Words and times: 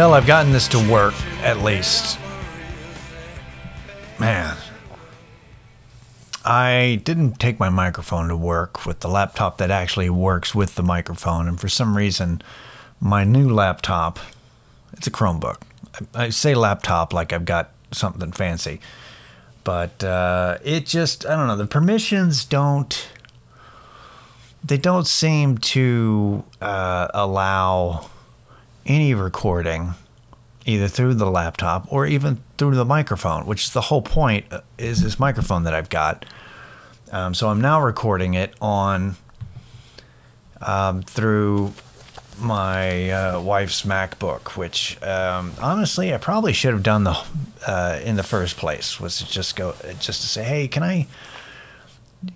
Well, 0.00 0.14
I've 0.14 0.26
gotten 0.26 0.50
this 0.50 0.66
to 0.68 0.78
work, 0.90 1.12
at 1.42 1.58
least. 1.58 2.18
Man. 4.18 4.56
I 6.42 7.02
didn't 7.04 7.38
take 7.38 7.60
my 7.60 7.68
microphone 7.68 8.28
to 8.28 8.36
work 8.36 8.86
with 8.86 9.00
the 9.00 9.10
laptop 9.10 9.58
that 9.58 9.70
actually 9.70 10.08
works 10.08 10.54
with 10.54 10.76
the 10.76 10.82
microphone, 10.82 11.46
and 11.46 11.60
for 11.60 11.68
some 11.68 11.98
reason, 11.98 12.40
my 12.98 13.24
new 13.24 13.50
laptop, 13.50 14.18
it's 14.94 15.06
a 15.06 15.10
Chromebook. 15.10 15.58
I, 16.14 16.30
say 16.30 16.54
laptop 16.54 17.12
like 17.12 17.34
I've 17.34 17.44
got 17.44 17.74
something 17.92 18.32
fancy, 18.32 18.80
but 19.64 20.02
uh, 20.02 20.56
it 20.64 20.86
just, 20.86 21.26
I 21.26 21.36
don't 21.36 21.46
know, 21.46 21.56
the 21.56 21.66
permissions 21.66 22.46
don't, 22.46 23.06
they 24.64 24.78
don't 24.78 25.06
seem 25.06 25.58
to 25.58 26.42
uh, 26.62 27.08
allow 27.12 28.08
any 28.86 29.14
recording 29.14 29.94
either 30.66 30.88
through 30.88 31.14
the 31.14 31.30
laptop 31.30 31.90
or 31.92 32.06
even 32.06 32.38
through 32.58 32.74
the 32.74 32.84
microphone, 32.84 33.46
which 33.46 33.64
is 33.64 33.72
the 33.72 33.80
whole 33.82 34.02
point 34.02 34.46
uh, 34.50 34.60
is 34.78 35.02
this 35.02 35.18
microphone 35.18 35.64
that 35.64 35.74
I've 35.74 35.88
got. 35.88 36.24
Um, 37.12 37.34
so 37.34 37.48
I'm 37.48 37.60
now 37.60 37.82
recording 37.82 38.34
it 38.34 38.54
on 38.60 39.16
um, 40.60 41.02
through 41.02 41.72
my 42.38 43.10
uh, 43.10 43.40
wife's 43.40 43.82
MacBook, 43.82 44.56
which 44.56 45.02
um, 45.02 45.52
honestly 45.60 46.14
I 46.14 46.18
probably 46.18 46.52
should 46.52 46.72
have 46.72 46.82
done 46.82 47.04
the 47.04 47.18
uh, 47.66 48.00
in 48.02 48.16
the 48.16 48.22
first 48.22 48.56
place 48.56 49.00
was 49.00 49.18
to 49.18 49.30
just 49.30 49.56
go 49.56 49.74
just 49.98 50.22
to 50.22 50.28
say, 50.28 50.44
hey, 50.44 50.68
can 50.68 50.82
I 50.82 51.06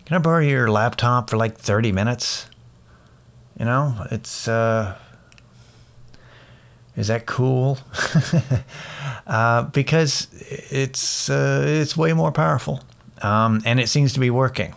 can 0.04 0.16
I 0.16 0.18
borrow 0.18 0.40
your 0.40 0.70
laptop 0.70 1.30
for 1.30 1.36
like 1.36 1.56
30 1.56 1.92
minutes? 1.92 2.46
You 3.58 3.66
know, 3.66 4.06
it's 4.10 4.48
uh, 4.48 4.98
is 6.96 7.08
that 7.08 7.26
cool? 7.26 7.78
uh, 9.26 9.62
because 9.64 10.28
it's 10.70 11.28
uh, 11.28 11.64
it's 11.66 11.96
way 11.96 12.12
more 12.12 12.32
powerful, 12.32 12.80
um, 13.22 13.62
and 13.64 13.80
it 13.80 13.88
seems 13.88 14.12
to 14.12 14.20
be 14.20 14.30
working 14.30 14.74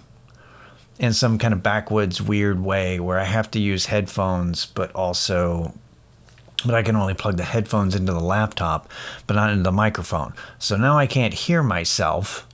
in 1.00 1.14
some 1.14 1.38
kind 1.38 1.54
of 1.54 1.62
backwoods 1.62 2.22
weird 2.22 2.60
way 2.60 3.00
where 3.00 3.20
I 3.20 3.26
have 3.26 3.52
to 3.52 3.60
use 3.60 3.86
headphones, 3.86 4.66
but 4.66 4.92
also, 4.94 5.74
but 6.66 6.74
I 6.74 6.82
can 6.82 6.96
only 6.96 7.14
plug 7.14 7.38
the 7.38 7.44
headphones 7.44 7.94
into 7.94 8.14
the 8.14 8.20
laptop, 8.20 8.90
but 9.28 9.36
not 9.36 9.52
into 9.52 9.64
the 9.64 9.72
microphone. 9.72 10.34
So 10.58 10.76
now 10.76 10.98
I 10.98 11.06
can't 11.06 11.34
hear 11.34 11.62
myself 11.62 12.48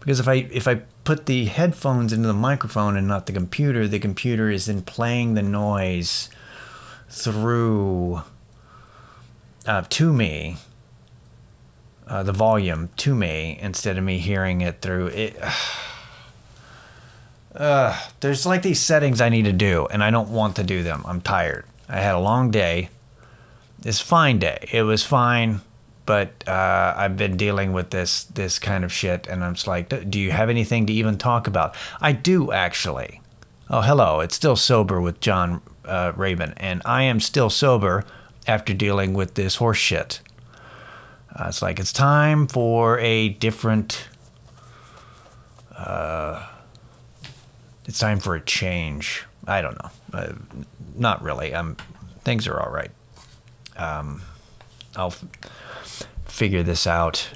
because 0.00 0.20
if 0.20 0.28
I 0.28 0.48
if 0.52 0.66
I 0.68 0.82
put 1.04 1.26
the 1.26 1.46
headphones 1.46 2.12
into 2.12 2.26
the 2.26 2.34
microphone 2.34 2.96
and 2.96 3.06
not 3.06 3.26
the 3.26 3.32
computer, 3.32 3.86
the 3.86 3.98
computer 3.98 4.50
is 4.50 4.66
then 4.66 4.82
playing 4.82 5.34
the 5.34 5.42
noise 5.42 6.28
through 7.08 8.22
uh, 9.66 9.82
to 9.88 10.12
me, 10.12 10.56
uh, 12.06 12.22
the 12.22 12.32
volume 12.32 12.90
to 12.96 13.14
me 13.14 13.58
instead 13.60 13.96
of 13.96 14.04
me 14.04 14.18
hearing 14.18 14.60
it 14.60 14.80
through 14.80 15.08
it. 15.08 15.36
Uh, 17.54 17.96
there's 18.18 18.44
like 18.44 18.62
these 18.62 18.80
settings 18.80 19.20
I 19.20 19.28
need 19.28 19.44
to 19.44 19.52
do, 19.52 19.86
and 19.86 20.02
I 20.02 20.10
don't 20.10 20.30
want 20.30 20.56
to 20.56 20.64
do 20.64 20.82
them. 20.82 21.04
I'm 21.06 21.20
tired. 21.20 21.64
I 21.88 22.00
had 22.00 22.16
a 22.16 22.18
long 22.18 22.50
day. 22.50 22.88
It's 23.84 24.00
fine 24.00 24.40
day. 24.40 24.68
It 24.72 24.82
was 24.82 25.04
fine, 25.04 25.60
but 26.04 26.32
uh, 26.48 26.94
I've 26.96 27.16
been 27.16 27.36
dealing 27.36 27.72
with 27.72 27.90
this 27.90 28.24
this 28.24 28.58
kind 28.58 28.82
of 28.82 28.92
shit, 28.92 29.28
and 29.28 29.44
I'm 29.44 29.54
just 29.54 29.68
like, 29.68 30.10
do 30.10 30.18
you 30.18 30.32
have 30.32 30.50
anything 30.50 30.84
to 30.86 30.92
even 30.92 31.16
talk 31.16 31.46
about? 31.46 31.76
I 32.00 32.10
do 32.10 32.50
actually. 32.50 33.20
Oh, 33.70 33.82
hello. 33.82 34.18
It's 34.18 34.34
still 34.34 34.56
sober 34.56 35.00
with 35.00 35.20
John 35.20 35.62
uh, 35.84 36.12
Raven, 36.16 36.54
and 36.56 36.82
I 36.84 37.04
am 37.04 37.20
still 37.20 37.50
sober 37.50 38.04
after 38.46 38.74
dealing 38.74 39.14
with 39.14 39.34
this 39.34 39.56
horse 39.56 39.78
shit. 39.78 40.20
Uh, 41.34 41.46
it's 41.48 41.62
like 41.62 41.78
it's 41.80 41.92
time 41.92 42.46
for 42.46 42.98
a 43.00 43.30
different. 43.30 44.08
Uh, 45.76 46.46
it's 47.86 47.98
time 47.98 48.20
for 48.20 48.34
a 48.36 48.40
change. 48.40 49.24
I 49.46 49.60
don't 49.60 49.76
know. 49.82 49.90
Uh, 50.12 50.32
not 50.94 51.22
really. 51.22 51.54
I'm. 51.54 51.76
Things 52.22 52.46
are 52.46 52.60
all 52.60 52.70
right. 52.70 52.90
Um, 53.76 54.22
I'll 54.96 55.08
f- 55.08 55.24
figure 56.24 56.62
this 56.62 56.86
out. 56.86 57.28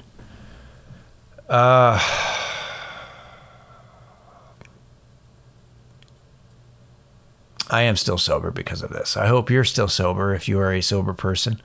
Uh. 1.47 1.99
I 7.69 7.83
am 7.83 7.95
still 7.95 8.17
sober 8.17 8.51
because 8.51 8.81
of 8.81 8.89
this. 8.89 9.15
I 9.15 9.27
hope 9.27 9.49
you're 9.49 9.63
still 9.63 9.87
sober 9.87 10.33
if 10.33 10.47
you 10.47 10.59
are 10.59 10.73
a 10.73 10.81
sober 10.81 11.13
person. 11.13 11.61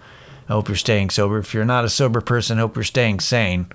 I 0.48 0.52
hope 0.52 0.68
you're 0.68 0.76
staying 0.76 1.10
sober. 1.10 1.38
If 1.38 1.54
you're 1.54 1.64
not 1.64 1.84
a 1.84 1.88
sober 1.88 2.20
person, 2.20 2.58
I 2.58 2.60
hope 2.60 2.76
you're 2.76 2.84
staying 2.84 3.20
sane. 3.20 3.66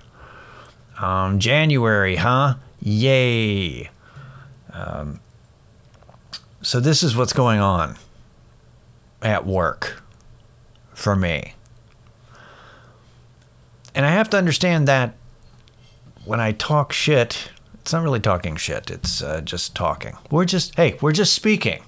Um, 1.00 1.38
January, 1.40 2.16
huh? 2.16 2.54
Yay. 2.80 3.90
Um, 4.72 5.20
so, 6.62 6.78
this 6.78 7.02
is 7.02 7.16
what's 7.16 7.32
going 7.32 7.58
on 7.58 7.96
at 9.22 9.44
work 9.46 10.02
for 10.94 11.16
me. 11.16 11.54
And 13.94 14.06
I 14.06 14.10
have 14.10 14.30
to 14.30 14.36
understand 14.36 14.86
that 14.86 15.14
when 16.24 16.38
I 16.38 16.52
talk 16.52 16.92
shit, 16.92 17.50
it's 17.80 17.92
not 17.92 18.04
really 18.04 18.20
talking 18.20 18.56
shit, 18.56 18.90
it's 18.90 19.22
uh, 19.22 19.40
just 19.40 19.74
talking. 19.74 20.16
We're 20.30 20.44
just, 20.44 20.76
hey, 20.76 20.96
we're 21.00 21.12
just 21.12 21.32
speaking. 21.32 21.82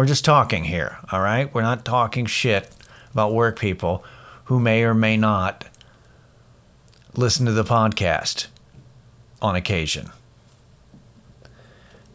We're 0.00 0.06
just 0.06 0.24
talking 0.24 0.64
here, 0.64 0.96
all 1.12 1.20
right? 1.20 1.52
We're 1.52 1.60
not 1.60 1.84
talking 1.84 2.24
shit 2.24 2.70
about 3.12 3.34
work 3.34 3.58
people 3.58 4.02
who 4.44 4.58
may 4.58 4.82
or 4.82 4.94
may 4.94 5.18
not 5.18 5.66
listen 7.14 7.44
to 7.44 7.52
the 7.52 7.64
podcast 7.64 8.46
on 9.42 9.56
occasion. 9.56 10.08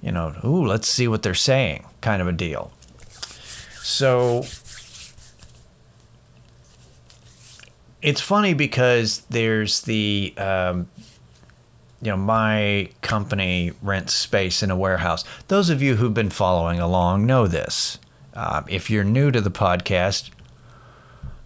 You 0.01 0.13
know, 0.13 0.33
ooh, 0.43 0.65
let's 0.65 0.87
see 0.87 1.07
what 1.07 1.21
they're 1.21 1.35
saying, 1.35 1.85
kind 2.01 2.23
of 2.23 2.27
a 2.27 2.31
deal. 2.31 2.71
So 3.83 4.45
it's 8.01 8.19
funny 8.19 8.55
because 8.55 9.19
there's 9.29 9.81
the 9.81 10.33
um, 10.37 10.89
you 12.01 12.11
know, 12.11 12.17
my 12.17 12.89
company 13.01 13.71
rents 13.81 14.13
space 14.13 14.61
in 14.61 14.69
a 14.69 14.75
warehouse. 14.75 15.23
Those 15.47 15.69
of 15.69 15.81
you 15.81 15.95
who've 15.95 16.13
been 16.13 16.29
following 16.29 16.79
along 16.79 17.25
know 17.25 17.47
this. 17.47 17.99
Uh, 18.33 18.63
if 18.67 18.89
you're 18.89 19.03
new 19.03 19.31
to 19.31 19.39
the 19.39 19.51
podcast, 19.51 20.29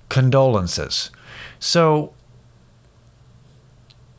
condolences. 0.09 1.11
So, 1.59 2.13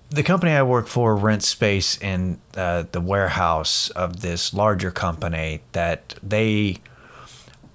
the 0.09 0.23
company 0.23 0.53
I 0.53 0.63
work 0.63 0.87
for 0.87 1.17
rents 1.17 1.49
space 1.49 2.01
in 2.01 2.41
uh, 2.57 2.85
the 2.91 3.01
warehouse 3.01 3.91
of 3.91 4.21
this 4.23 4.53
larger 4.55 4.91
company 4.91 5.61
that 5.73 6.15
they 6.23 6.79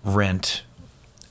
rent 0.03 0.63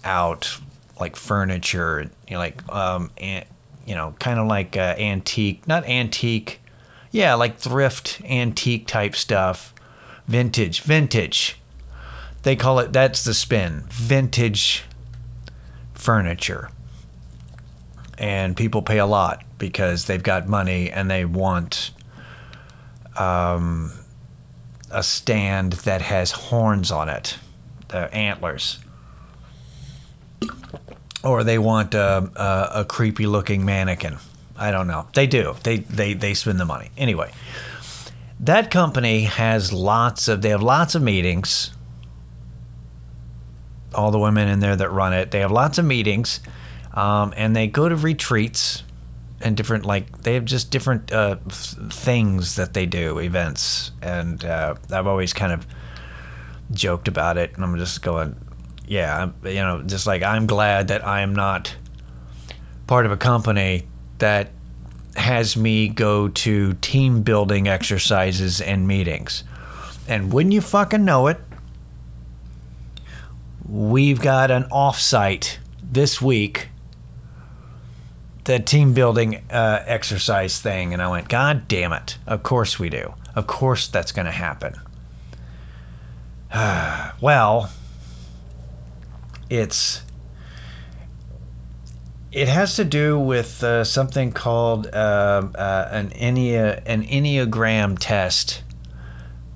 out 0.02 0.58
like 1.00 1.16
furniture, 1.16 2.10
you 2.28 2.34
know, 2.34 2.38
like 2.38 2.68
um, 2.72 3.10
you 3.18 3.94
know, 3.94 4.14
kind 4.18 4.38
of 4.38 4.46
like 4.46 4.76
uh, 4.76 4.94
antique, 4.98 5.66
not 5.66 5.86
antique 5.86 6.60
yeah, 7.14 7.34
like 7.34 7.58
thrift, 7.58 8.20
antique 8.24 8.88
type 8.88 9.14
stuff, 9.14 9.72
vintage, 10.26 10.80
vintage. 10.80 11.60
They 12.42 12.56
call 12.56 12.80
it, 12.80 12.92
that's 12.92 13.22
the 13.22 13.34
spin, 13.34 13.84
vintage 13.88 14.82
furniture. 15.92 16.70
And 18.18 18.56
people 18.56 18.82
pay 18.82 18.98
a 18.98 19.06
lot 19.06 19.44
because 19.58 20.06
they've 20.06 20.24
got 20.24 20.48
money 20.48 20.90
and 20.90 21.08
they 21.08 21.24
want 21.24 21.92
um, 23.16 23.92
a 24.90 25.04
stand 25.04 25.74
that 25.84 26.02
has 26.02 26.32
horns 26.32 26.90
on 26.90 27.08
it, 27.08 27.38
the 27.90 28.12
antlers. 28.12 28.80
Or 31.22 31.44
they 31.44 31.58
want 31.58 31.94
a, 31.94 32.28
a, 32.34 32.80
a 32.80 32.84
creepy 32.84 33.28
looking 33.28 33.64
mannequin 33.64 34.18
I 34.56 34.70
don't 34.70 34.86
know. 34.86 35.08
They 35.14 35.26
do. 35.26 35.56
They 35.62 35.78
they 35.78 36.14
they 36.14 36.34
spend 36.34 36.60
the 36.60 36.64
money. 36.64 36.90
Anyway, 36.96 37.32
that 38.40 38.70
company 38.70 39.22
has 39.22 39.72
lots 39.72 40.28
of 40.28 40.42
they 40.42 40.50
have 40.50 40.62
lots 40.62 40.94
of 40.94 41.02
meetings. 41.02 41.70
All 43.94 44.10
the 44.10 44.18
women 44.18 44.48
in 44.48 44.60
there 44.60 44.74
that 44.76 44.90
run 44.90 45.12
it, 45.12 45.30
they 45.30 45.40
have 45.40 45.52
lots 45.52 45.78
of 45.78 45.84
meetings, 45.84 46.40
um, 46.92 47.32
and 47.36 47.54
they 47.54 47.66
go 47.66 47.88
to 47.88 47.96
retreats 47.96 48.82
and 49.40 49.56
different 49.56 49.84
like 49.84 50.22
they 50.22 50.34
have 50.34 50.44
just 50.44 50.70
different 50.70 51.12
uh, 51.12 51.36
things 51.46 52.56
that 52.56 52.74
they 52.74 52.86
do, 52.86 53.18
events, 53.18 53.92
and 54.02 54.44
uh, 54.44 54.74
I've 54.90 55.06
always 55.06 55.32
kind 55.32 55.52
of 55.52 55.66
joked 56.72 57.08
about 57.08 57.36
it, 57.38 57.54
and 57.54 57.64
I'm 57.64 57.76
just 57.76 58.02
going, 58.02 58.36
yeah, 58.86 59.30
you 59.44 59.54
know, 59.54 59.82
just 59.82 60.06
like 60.06 60.22
I'm 60.22 60.46
glad 60.46 60.88
that 60.88 61.06
I 61.06 61.20
am 61.20 61.34
not 61.34 61.74
part 62.86 63.06
of 63.06 63.12
a 63.12 63.16
company 63.16 63.86
that 64.24 64.48
has 65.16 65.54
me 65.54 65.86
go 65.86 66.28
to 66.28 66.72
team 66.80 67.20
building 67.20 67.68
exercises 67.68 68.58
and 68.58 68.88
meetings. 68.88 69.44
And 70.08 70.32
wouldn't 70.32 70.54
you 70.54 70.62
fucking 70.62 71.04
know 71.04 71.26
it, 71.26 71.38
we've 73.68 74.22
got 74.22 74.50
an 74.50 74.62
offsite 74.64 75.58
this 75.82 76.22
week 76.22 76.68
the 78.44 78.58
team 78.58 78.94
building 78.94 79.42
uh, 79.50 79.82
exercise 79.86 80.58
thing, 80.58 80.92
and 80.92 81.02
I 81.02 81.08
went, 81.08 81.28
God 81.28 81.68
damn 81.68 81.92
it! 81.92 82.18
Of 82.26 82.42
course 82.42 82.78
we 82.78 82.88
do. 82.88 83.14
Of 83.34 83.46
course 83.46 83.88
that's 83.88 84.12
going 84.12 84.26
to 84.26 84.32
happen. 84.32 84.74
well, 87.20 87.70
it's 89.50 90.03
it 92.34 92.48
has 92.48 92.74
to 92.74 92.84
do 92.84 93.16
with 93.16 93.62
uh, 93.62 93.84
something 93.84 94.32
called 94.32 94.88
uh, 94.88 95.48
uh, 95.54 95.88
an 95.92 96.10
Ennea, 96.10 96.82
an 96.84 97.04
Enneagram 97.04 97.96
test. 97.98 98.62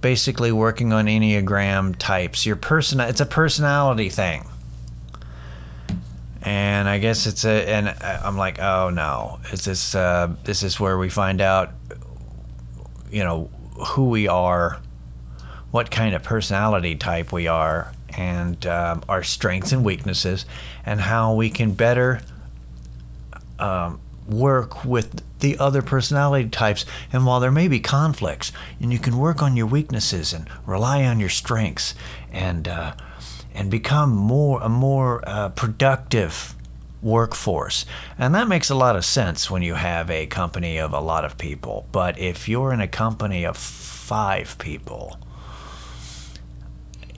Basically, 0.01 0.53
working 0.53 0.93
on 0.93 1.07
Enneagram 1.07 1.97
types. 1.99 2.47
Your 2.47 2.55
person, 2.55 3.01
it's 3.01 3.21
a 3.21 3.27
personality 3.27 4.09
thing. 4.09 4.47
And 6.43 6.89
I 6.89 7.01
guess 7.01 7.27
it's 7.27 7.45
a, 7.45 7.69
and 7.69 7.89
I'm 8.01 8.37
like, 8.37 8.61
oh 8.61 8.91
no, 8.91 9.41
is 9.53 9.65
this 9.65 9.97
uh, 9.97 10.33
this 10.45 10.63
is 10.63 10.79
where 10.79 10.97
we 10.97 11.09
find 11.09 11.41
out, 11.41 11.73
you 13.11 13.25
know, 13.25 13.51
who 13.89 14.09
we 14.09 14.29
are, 14.29 14.81
what 15.73 15.91
kind 15.91 16.15
of 16.15 16.23
personality 16.23 16.95
type 16.95 17.33
we 17.33 17.49
are, 17.49 17.93
and 18.17 18.65
um, 18.69 19.03
our 19.09 19.25
strengths 19.25 19.73
and 19.73 19.85
weaknesses, 19.85 20.47
and 20.87 21.01
how 21.01 21.35
we 21.35 21.51
can 21.51 21.73
better 21.73 22.21
um, 23.59 24.01
work 24.29 24.85
with 24.85 25.23
the 25.41 25.59
other 25.59 25.83
personality 25.83 26.49
types. 26.49 26.85
And 27.13 27.25
while 27.25 27.41
there 27.41 27.51
may 27.51 27.69
be 27.69 27.81
conflicts, 27.81 28.53
and 28.81 28.93
you 28.93 28.99
can 28.99 29.17
work 29.17 29.43
on 29.43 29.57
your 29.57 29.67
weaknesses 29.67 30.33
and 30.33 30.49
rely 30.67 31.05
on 31.05 31.21
your 31.21 31.29
strengths, 31.29 31.95
and 32.33 32.69
uh, 32.69 32.95
and 33.55 33.71
become 33.71 34.11
more 34.11 34.61
a 34.63 34.69
more 34.69 35.23
uh, 35.27 35.49
productive 35.51 36.55
workforce. 37.01 37.87
And 38.19 38.35
that 38.35 38.49
makes 38.49 38.71
a 38.71 38.75
lot 38.75 38.97
of 38.97 39.05
sense 39.05 39.51
when 39.51 39.63
you 39.63 39.75
have 39.75 40.11
a 40.11 40.27
company 40.27 40.79
of 40.79 40.93
a 40.93 41.01
lot 41.01 41.25
of 41.25 41.39
people. 41.39 41.87
But 41.93 42.19
if 42.19 42.49
you're 42.49 42.73
in 42.73 42.81
a 42.81 42.89
company 42.89 43.45
of 43.45 43.57
five 43.57 44.59
people, 44.59 45.19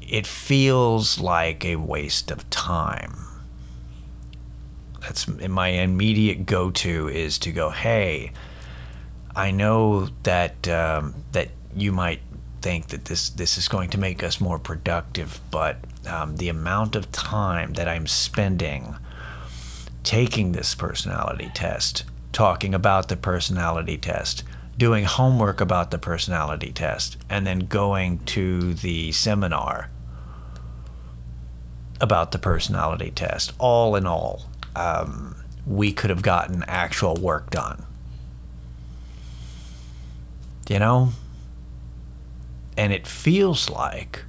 it 0.07 0.27
feels 0.27 1.19
like 1.19 1.65
a 1.65 1.77
waste 1.77 2.31
of 2.31 2.49
time 2.51 3.30
that's 5.01 5.27
my 5.27 5.69
immediate 5.69 6.47
go-to 6.47 7.09
is 7.09 7.39
to 7.41 7.53
go, 7.53 7.71
hey, 7.71 8.33
I 9.35 9.51
know 9.51 10.09
that 10.25 10.69
um, 10.69 11.15
that 11.33 11.49
you 11.75 11.93
might 11.93 12.21
think 12.61 12.89
that 12.89 13.07
this 13.07 13.31
this 13.31 13.57
is 13.57 13.69
going 13.69 13.91
to 13.91 13.99
make 13.99 14.23
us 14.23 14.41
more 14.41 14.59
productive, 14.59 15.41
but 15.51 15.79
um, 16.07 16.37
the 16.37 16.49
amount 16.49 16.97
of 16.97 17.11
time 17.13 17.75
that 17.75 17.89
I'm 17.89 18.07
spending 18.07 18.97
taking 20.03 20.53
this 20.53 20.75
personality 20.75 21.51
test, 21.55 22.05
talking 22.33 22.75
about 22.75 23.09
the 23.09 23.17
personality 23.17 23.97
test, 23.97 24.43
doing 24.79 25.05
homework 25.05 25.61
about 25.61 25.91
the 25.91 25.99
personality 25.99 26.73
test, 26.73 27.17
and 27.29 27.47
then 27.47 27.61
going 27.61 28.19
to 28.25 28.75
the 28.75 29.13
seminar 29.13 29.91
about 32.01 32.33
the 32.33 32.39
personality 32.39 33.11
test, 33.11 33.53
all 33.59 33.95
in 33.95 34.07
all, 34.07 34.50
um, 34.77 35.37
we 35.67 35.93
could 35.93 36.11
have 36.11 36.23
gotten 36.23 36.65
actual 36.67 37.15
work 37.15 37.51
done. 37.51 37.85
You 40.69 40.79
know? 40.79 41.13
And 42.77 42.93
it 42.93 43.07
feels 43.07 43.69
like 43.69 44.25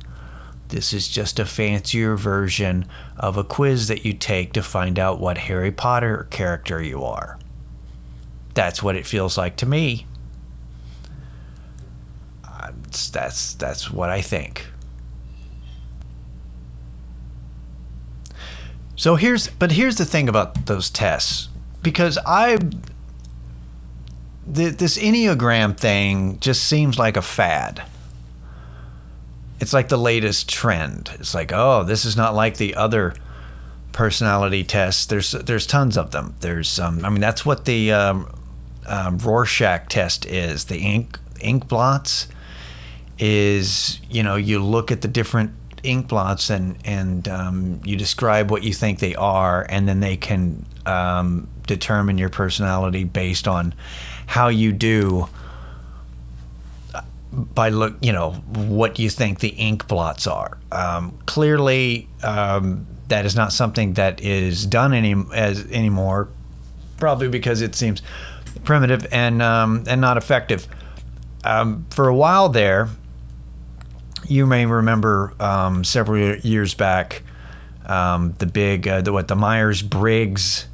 this 0.69 0.93
is 0.93 1.07
just 1.07 1.39
a 1.39 1.45
fancier 1.45 2.15
version 2.15 2.85
of 3.17 3.37
a 3.37 3.43
quiz 3.43 3.87
that 3.89 4.05
you 4.05 4.13
take 4.13 4.53
to 4.53 4.63
find 4.63 4.97
out 4.97 5.19
what 5.19 5.37
Harry 5.37 5.71
Potter 5.71 6.27
character 6.31 6.81
you 6.81 7.03
are. 7.03 7.37
That's 8.53 8.81
what 8.81 8.95
it 8.95 9.05
feels 9.05 9.37
like 9.37 9.55
to 9.57 9.65
me. 9.65 10.05
Uh, 12.43 12.71
that's 13.11 13.53
that's 13.53 13.91
what 13.91 14.09
I 14.09 14.21
think. 14.21 14.67
So 19.01 19.15
here's, 19.15 19.47
but 19.47 19.71
here's 19.71 19.95
the 19.95 20.05
thing 20.05 20.29
about 20.29 20.67
those 20.67 20.91
tests, 20.91 21.49
because 21.81 22.19
I, 22.23 22.59
this 24.45 24.95
Enneagram 24.95 25.75
thing 25.75 26.39
just 26.39 26.65
seems 26.65 26.99
like 26.99 27.17
a 27.17 27.23
fad. 27.23 27.81
It's 29.59 29.73
like 29.73 29.89
the 29.89 29.97
latest 29.97 30.47
trend. 30.47 31.09
It's 31.15 31.33
like, 31.33 31.51
oh, 31.51 31.83
this 31.83 32.05
is 32.05 32.15
not 32.15 32.35
like 32.35 32.57
the 32.57 32.75
other 32.75 33.15
personality 33.91 34.63
tests. 34.63 35.07
There's 35.07 35.31
there's 35.31 35.65
tons 35.65 35.97
of 35.97 36.11
them. 36.11 36.35
There's, 36.41 36.79
um, 36.79 37.03
I 37.03 37.09
mean, 37.09 37.21
that's 37.21 37.43
what 37.43 37.65
the 37.65 37.91
um, 37.91 38.31
um, 38.85 39.17
Rorschach 39.17 39.87
test 39.89 40.27
is. 40.27 40.65
The 40.65 40.77
ink 40.77 41.17
ink 41.39 41.67
blots 41.67 42.27
is, 43.17 43.99
you 44.11 44.21
know, 44.21 44.35
you 44.35 44.63
look 44.63 44.91
at 44.91 45.01
the 45.01 45.07
different 45.07 45.53
ink 45.83 46.07
blots 46.07 46.49
and 46.49 46.77
and 46.85 47.27
um, 47.27 47.81
you 47.83 47.95
describe 47.95 48.51
what 48.51 48.63
you 48.63 48.73
think 48.73 48.99
they 48.99 49.15
are, 49.15 49.65
and 49.69 49.87
then 49.87 49.99
they 49.99 50.17
can 50.17 50.65
um, 50.85 51.47
determine 51.67 52.17
your 52.17 52.29
personality 52.29 53.03
based 53.03 53.47
on 53.47 53.73
how 54.27 54.47
you 54.47 54.71
do 54.71 55.27
uh, 56.93 57.01
by 57.31 57.69
look 57.69 57.95
you 58.01 58.11
know 58.11 58.31
what 58.31 58.99
you 58.99 59.09
think 59.09 59.39
the 59.39 59.49
ink 59.49 59.87
blots 59.87 60.27
are. 60.27 60.57
Um, 60.71 61.17
clearly, 61.25 62.07
um, 62.23 62.87
that 63.07 63.25
is 63.25 63.35
not 63.35 63.53
something 63.53 63.93
that 63.93 64.21
is 64.21 64.65
done 64.65 64.93
any 64.93 65.15
as 65.33 65.65
anymore, 65.71 66.29
probably 66.97 67.27
because 67.27 67.61
it 67.61 67.75
seems 67.75 68.01
primitive 68.63 69.05
and 69.11 69.41
um, 69.41 69.83
and 69.87 70.01
not 70.01 70.17
effective. 70.17 70.67
Um, 71.43 71.87
for 71.89 72.07
a 72.07 72.15
while 72.15 72.49
there, 72.49 72.89
you 74.27 74.45
may 74.45 74.65
remember 74.65 75.33
um, 75.39 75.83
several 75.83 76.35
years 76.37 76.73
back 76.73 77.23
um, 77.85 78.33
the 78.39 78.45
big 78.45 78.87
uh, 78.87 79.01
the 79.01 79.11
what 79.11 79.27
the 79.27 79.35
Myers 79.35 79.81
Briggs 79.81 80.67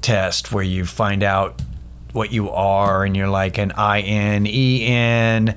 test 0.00 0.52
where 0.52 0.64
you 0.64 0.84
find 0.84 1.22
out 1.22 1.60
what 2.12 2.32
you 2.32 2.50
are 2.50 3.04
and 3.04 3.16
you're 3.16 3.28
like 3.28 3.58
an 3.58 3.72
I 3.72 4.00
N 4.00 4.46
E 4.46 4.86
N 4.86 5.56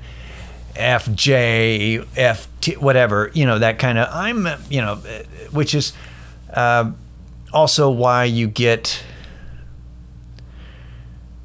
F 0.76 1.12
J 1.14 2.04
F 2.16 2.48
T 2.60 2.76
whatever 2.76 3.30
you 3.34 3.46
know 3.46 3.58
that 3.58 3.78
kind 3.78 3.98
of 3.98 4.08
I'm 4.12 4.46
you 4.70 4.80
know 4.80 4.96
which 5.50 5.74
is 5.74 5.92
uh, 6.52 6.90
also 7.52 7.90
why 7.90 8.24
you 8.24 8.46
get 8.46 9.02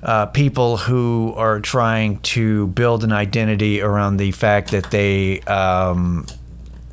uh, 0.02 0.28
people 0.28 0.78
who 0.78 1.34
are 1.36 1.60
trying 1.60 2.20
to 2.20 2.68
build 2.68 3.04
an 3.04 3.12
identity 3.12 3.82
around 3.82 4.18
the 4.18 4.32
fact 4.32 4.72
that 4.72 4.92
they 4.92 5.42
um, 5.42 6.26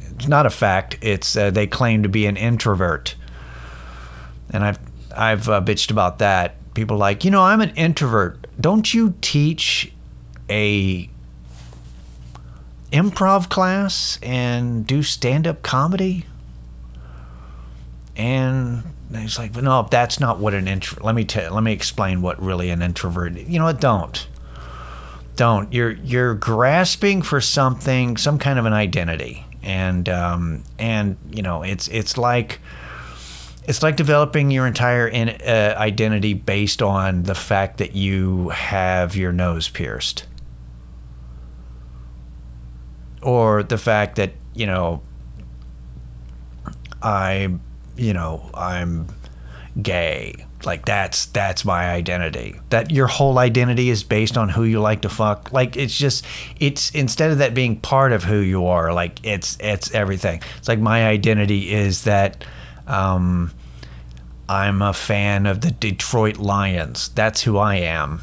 it's 0.01 0.27
not 0.27 0.47
a 0.47 0.51
fact 0.51 0.99
it's 1.03 1.37
uh, 1.37 1.51
they 1.51 1.67
claim 1.67 2.03
to 2.03 2.09
be 2.09 2.27
an 2.27 2.37
introvert. 2.37 3.15
And 4.51 4.65
i've 4.65 4.79
i've 5.17 5.49
uh, 5.49 5.61
bitched 5.61 5.91
about 5.91 6.19
that. 6.19 6.57
People 6.75 6.97
like 6.97 7.25
you 7.25 7.31
know 7.31 7.43
i'm 7.43 7.61
an 7.61 7.71
introvert. 7.77 8.47
Don't 8.61 8.93
you 8.93 9.15
teach 9.21 9.93
a 10.51 11.09
improv 12.93 13.49
class 13.49 14.19
and 14.23 14.87
do 14.87 15.03
stand-up 15.03 15.63
comedy? 15.63 16.25
And 18.17 18.83
and 19.13 19.23
he's 19.23 19.39
like, 19.39 19.55
no, 19.55 19.87
that's 19.91 20.19
not 20.19 20.39
what 20.39 20.55
an 20.55 20.67
intro. 20.67 21.05
Let 21.05 21.15
me 21.15 21.25
tell. 21.25 21.55
Let 21.55 21.63
me 21.63 21.73
explain 21.73 22.23
what 22.23 22.43
really 22.43 22.71
an 22.71 22.83
introvert. 22.83 23.35
You 23.35 23.59
know 23.59 23.67
what? 23.67 23.81
Don't, 23.81 24.27
don't. 25.37 25.73
You're 25.73 25.93
you're 25.93 26.35
grasping 26.35 27.23
for 27.23 27.41
something, 27.41 28.17
some 28.17 28.39
kind 28.39 28.59
of 28.59 28.67
an 28.67 28.73
identity, 28.73 29.47
and 29.63 30.09
um, 30.09 30.65
and 30.79 31.17
you 31.31 31.43
know, 31.43 31.63
it's 31.63 31.87
it's 31.89 32.19
like 32.19 32.59
it's 33.65 33.83
like 33.83 33.97
developing 33.97 34.51
your 34.51 34.67
entire 34.67 35.07
in, 35.07 35.29
uh, 35.29 35.75
identity 35.77 36.35
based 36.35 36.83
on 36.83 37.25
the 37.25 37.35
fact 37.35 37.79
that 37.79 37.95
you 37.95 38.49
have 38.49 39.15
your 39.15 39.33
nose 39.33 39.69
pierced, 39.69 40.27
or 43.23 43.63
the 43.63 43.79
fact 43.79 44.17
that 44.17 44.33
you 44.53 44.67
know 44.67 45.01
I 47.01 47.55
you 47.97 48.13
know, 48.13 48.51
I'm 48.55 49.09
gay. 49.81 50.47
Like 50.65 50.85
that's 50.85 51.27
that's 51.27 51.65
my 51.65 51.91
identity. 51.91 52.59
That 52.71 52.91
your 52.91 53.07
whole 53.07 53.39
identity 53.39 53.91
is 53.91 54.03
based 54.03 54.37
on 54.37 54.49
who 54.49 54.65
you 54.65 54.81
like 54.81 55.03
to 55.03 55.09
fuck. 55.09 55.53
Like 55.53 55.77
it's 55.77 55.97
just 55.97 56.25
it's 56.59 56.91
instead 56.91 57.31
of 57.31 57.39
that 57.39 57.55
being 57.55 57.81
part 57.81 58.13
of 58.13 58.25
who 58.25 58.39
you 58.39 58.67
are, 58.67 58.93
like 58.93 59.25
it's 59.25 59.57
it's 59.61 59.93
everything. 59.95 60.43
It's 60.59 60.69
like 60.69 60.81
my 60.81 61.07
identity 61.07 61.73
is 61.73 62.05
that 62.05 62.45
um, 62.87 63.53
I'm 64.49 64.83
a 64.83 64.93
fan 64.93 65.47
of 65.47 65.61
the 65.61 65.71
Detroit 65.71 66.39
Lions. 66.39 67.11
That's 67.11 67.43
who 67.43 67.59
I 67.59 67.77
am. 67.77 68.21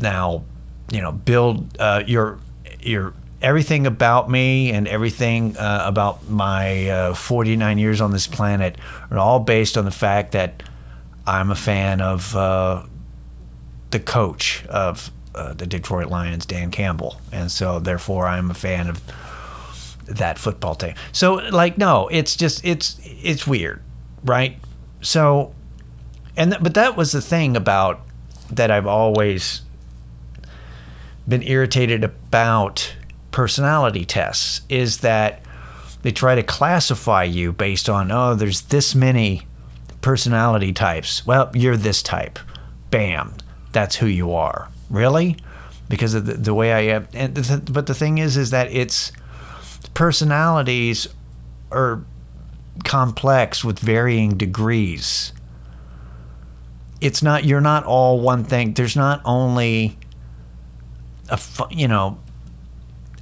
Now, 0.00 0.44
you 0.92 1.00
know, 1.00 1.12
build 1.12 1.76
uh, 1.80 2.02
your 2.06 2.38
your 2.80 3.14
everything 3.40 3.86
about 3.86 4.28
me 4.30 4.70
and 4.72 4.88
everything 4.88 5.56
uh, 5.56 5.82
about 5.84 6.28
my 6.28 6.88
uh, 6.88 7.14
49 7.14 7.78
years 7.78 8.00
on 8.00 8.10
this 8.10 8.26
planet 8.26 8.76
are 9.10 9.18
all 9.18 9.40
based 9.40 9.76
on 9.76 9.84
the 9.84 9.90
fact 9.90 10.32
that 10.32 10.62
I'm 11.26 11.50
a 11.50 11.54
fan 11.54 12.00
of 12.00 12.34
uh, 12.34 12.84
the 13.90 14.00
coach 14.00 14.64
of 14.66 15.10
uh, 15.34 15.52
the 15.54 15.66
Detroit 15.66 16.08
Lions, 16.08 16.46
Dan 16.46 16.70
Campbell, 16.70 17.20
and 17.30 17.50
so 17.50 17.78
therefore 17.78 18.26
I'm 18.26 18.50
a 18.50 18.54
fan 18.54 18.88
of 18.88 19.00
that 20.06 20.38
football 20.38 20.74
team. 20.74 20.94
So 21.12 21.34
like, 21.34 21.78
no, 21.78 22.08
it's 22.08 22.34
just 22.34 22.64
it's 22.64 22.98
it's 23.04 23.46
weird, 23.46 23.82
right? 24.24 24.58
So, 25.00 25.54
and 26.36 26.52
th- 26.52 26.62
but 26.62 26.74
that 26.74 26.96
was 26.96 27.12
the 27.12 27.20
thing 27.20 27.56
about 27.56 28.00
that 28.50 28.70
I've 28.70 28.86
always 28.86 29.62
been 31.28 31.42
irritated 31.42 32.02
about 32.02 32.94
personality 33.30 34.04
tests 34.04 34.62
is 34.68 34.98
that 34.98 35.42
they 36.02 36.12
try 36.12 36.34
to 36.34 36.42
classify 36.42 37.24
you 37.24 37.52
based 37.52 37.88
on 37.88 38.10
oh 38.10 38.34
there's 38.34 38.62
this 38.62 38.94
many 38.94 39.46
personality 40.00 40.72
types. 40.72 41.26
Well 41.26 41.50
you're 41.54 41.76
this 41.76 42.02
type. 42.02 42.38
Bam. 42.90 43.34
That's 43.72 43.96
who 43.96 44.06
you 44.06 44.32
are. 44.32 44.68
Really? 44.88 45.36
Because 45.88 46.14
of 46.14 46.26
the, 46.26 46.34
the 46.34 46.54
way 46.54 46.72
i 46.72 46.80
am. 46.80 47.08
And 47.12 47.34
the, 47.34 47.72
but 47.72 47.86
the 47.86 47.94
thing 47.94 48.18
is 48.18 48.36
is 48.36 48.50
that 48.50 48.72
it's 48.72 49.12
personalities 49.94 51.08
are 51.70 52.04
complex 52.84 53.64
with 53.64 53.78
varying 53.78 54.36
degrees. 54.36 55.32
It's 57.00 57.22
not 57.22 57.44
you're 57.44 57.60
not 57.60 57.84
all 57.84 58.20
one 58.20 58.44
thing. 58.44 58.74
There's 58.74 58.96
not 58.96 59.20
only 59.24 59.98
a 61.28 61.38
you 61.70 61.88
know 61.88 62.18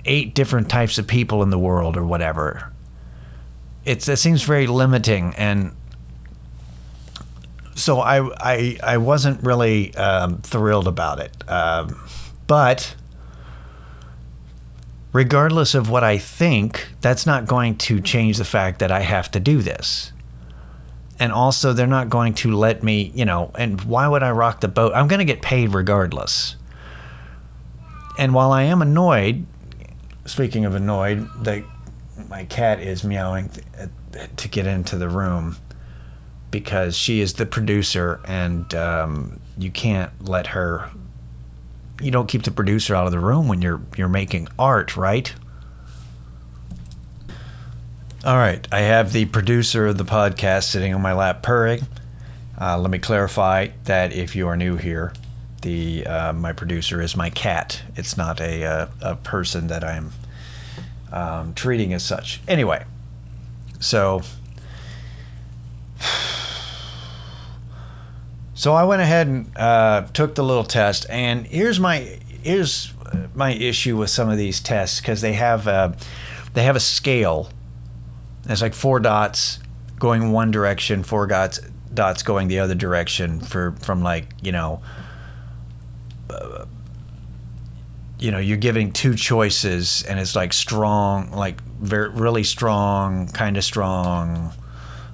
eight 0.06 0.34
different 0.34 0.68
types 0.68 0.98
of 0.98 1.06
people 1.06 1.42
in 1.42 1.50
the 1.50 1.58
world 1.58 1.96
or 1.96 2.04
whatever. 2.04 2.72
It's 3.84 4.08
it 4.08 4.16
seems 4.16 4.42
very 4.42 4.66
limiting, 4.66 5.34
and 5.36 5.74
so 7.74 8.00
I 8.00 8.28
I 8.40 8.78
I 8.82 8.96
wasn't 8.98 9.42
really 9.42 9.94
um, 9.94 10.38
thrilled 10.38 10.88
about 10.88 11.20
it. 11.20 11.48
Um, 11.48 12.00
but 12.46 12.96
regardless 15.12 15.74
of 15.74 15.88
what 15.88 16.04
I 16.04 16.18
think, 16.18 16.88
that's 17.00 17.24
not 17.24 17.46
going 17.46 17.76
to 17.78 18.00
change 18.00 18.38
the 18.38 18.44
fact 18.44 18.80
that 18.80 18.92
I 18.92 19.00
have 19.00 19.30
to 19.30 19.40
do 19.40 19.62
this. 19.62 20.12
And 21.18 21.32
also, 21.32 21.72
they're 21.72 21.86
not 21.86 22.10
going 22.10 22.34
to 22.34 22.54
let 22.54 22.82
me, 22.82 23.10
you 23.14 23.24
know, 23.24 23.50
and 23.54 23.80
why 23.82 24.06
would 24.06 24.22
I 24.22 24.30
rock 24.32 24.60
the 24.60 24.68
boat? 24.68 24.92
I'm 24.94 25.08
going 25.08 25.20
to 25.20 25.24
get 25.24 25.40
paid 25.40 25.72
regardless. 25.72 26.56
And 28.18 28.34
while 28.34 28.52
I 28.52 28.64
am 28.64 28.82
annoyed 28.82 29.46
speaking 30.26 30.64
of 30.64 30.74
annoyed, 30.74 31.28
that 31.44 31.64
my 32.28 32.44
cat 32.44 32.80
is 32.80 33.04
meowing 33.04 33.50
to 34.36 34.48
get 34.48 34.66
into 34.66 34.96
the 34.96 35.08
room 35.08 35.56
because 36.50 36.96
she 36.96 37.20
is 37.20 37.34
the 37.34 37.46
producer 37.46 38.20
and 38.26 38.74
um, 38.74 39.40
you 39.58 39.70
can't 39.70 40.10
let 40.26 40.48
her 40.48 40.90
you 42.00 42.10
don't 42.10 42.28
keep 42.28 42.42
the 42.42 42.50
producer 42.50 42.94
out 42.94 43.06
of 43.06 43.12
the 43.12 43.18
room 43.18 43.48
when 43.48 43.62
you're 43.62 43.80
you're 43.96 44.08
making 44.08 44.48
art 44.58 44.96
right? 44.96 45.34
All 48.24 48.36
right 48.36 48.66
i 48.72 48.80
have 48.80 49.12
the 49.12 49.26
producer 49.26 49.86
of 49.86 49.98
the 49.98 50.04
podcast 50.04 50.64
sitting 50.64 50.94
on 50.94 51.02
my 51.02 51.12
lap 51.12 51.42
purring. 51.42 51.86
Uh, 52.58 52.78
let 52.78 52.90
me 52.90 52.98
clarify 52.98 53.68
that 53.84 54.12
if 54.14 54.34
you 54.34 54.48
are 54.48 54.56
new 54.56 54.76
here 54.76 55.12
the 55.66 56.06
uh, 56.06 56.32
my 56.32 56.52
producer 56.52 57.02
is 57.02 57.16
my 57.16 57.28
cat. 57.28 57.82
It's 57.96 58.16
not 58.16 58.40
a 58.40 58.64
uh, 58.64 58.86
a 59.00 59.16
person 59.16 59.66
that 59.66 59.82
I'm 59.82 60.12
um, 61.12 61.54
treating 61.54 61.92
as 61.92 62.04
such. 62.04 62.40
Anyway, 62.46 62.84
so 63.80 64.22
so 68.54 68.74
I 68.74 68.84
went 68.84 69.02
ahead 69.02 69.26
and 69.26 69.50
uh, 69.56 70.06
took 70.12 70.36
the 70.36 70.44
little 70.44 70.62
test, 70.62 71.04
and 71.10 71.48
here's 71.48 71.80
my 71.80 72.20
here's 72.44 72.94
my 73.34 73.52
issue 73.52 73.96
with 73.96 74.10
some 74.10 74.28
of 74.28 74.38
these 74.38 74.60
tests 74.60 75.00
because 75.00 75.20
they 75.20 75.32
have 75.32 75.66
a, 75.66 75.96
they 76.54 76.62
have 76.62 76.76
a 76.76 76.80
scale. 76.80 77.50
It's 78.48 78.62
like 78.62 78.74
four 78.74 79.00
dots 79.00 79.58
going 79.98 80.30
one 80.30 80.52
direction, 80.52 81.02
four 81.02 81.26
dots 81.26 81.58
dots 81.92 82.22
going 82.22 82.46
the 82.46 82.60
other 82.60 82.76
direction 82.76 83.40
for 83.40 83.72
from 83.80 84.04
like 84.04 84.28
you 84.40 84.52
know 84.52 84.80
you 88.18 88.30
know 88.30 88.38
you're 88.38 88.56
giving 88.56 88.92
two 88.92 89.14
choices 89.14 90.02
and 90.04 90.18
it's 90.18 90.34
like 90.34 90.52
strong 90.52 91.30
like 91.32 91.60
very 91.80 92.08
really 92.08 92.44
strong 92.44 93.28
kind 93.28 93.56
of 93.56 93.64
strong 93.64 94.52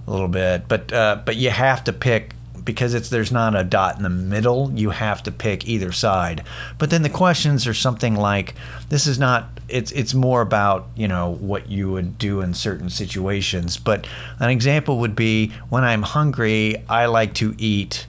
a 0.06 0.10
little 0.10 0.28
bit. 0.28 0.68
But 0.68 0.92
uh, 0.92 1.22
but 1.24 1.36
you 1.36 1.50
have 1.50 1.84
to 1.84 1.92
pick 1.92 2.34
because 2.64 2.94
it's 2.94 3.08
there's 3.08 3.32
not 3.32 3.56
a 3.56 3.64
dot 3.64 3.96
in 3.96 4.04
the 4.04 4.08
middle 4.08 4.70
you 4.74 4.90
have 4.90 5.22
to 5.24 5.32
pick 5.32 5.66
either 5.66 5.92
side. 5.92 6.44
But 6.78 6.90
then 6.90 7.02
the 7.02 7.10
questions 7.10 7.66
are 7.66 7.74
something 7.74 8.14
like 8.14 8.54
this 8.88 9.06
is 9.06 9.18
not 9.18 9.48
it's 9.68 9.90
it's 9.92 10.14
more 10.14 10.40
about 10.42 10.88
you 10.94 11.08
know 11.08 11.34
what 11.34 11.68
you 11.68 11.90
would 11.90 12.18
do 12.18 12.40
in 12.40 12.54
certain 12.54 12.90
situations. 12.90 13.78
But 13.78 14.06
an 14.38 14.50
example 14.50 14.98
would 14.98 15.16
be 15.16 15.48
when 15.68 15.84
i'm 15.84 16.02
hungry 16.02 16.76
i 16.88 17.06
like 17.06 17.34
to 17.34 17.54
eat 17.58 18.06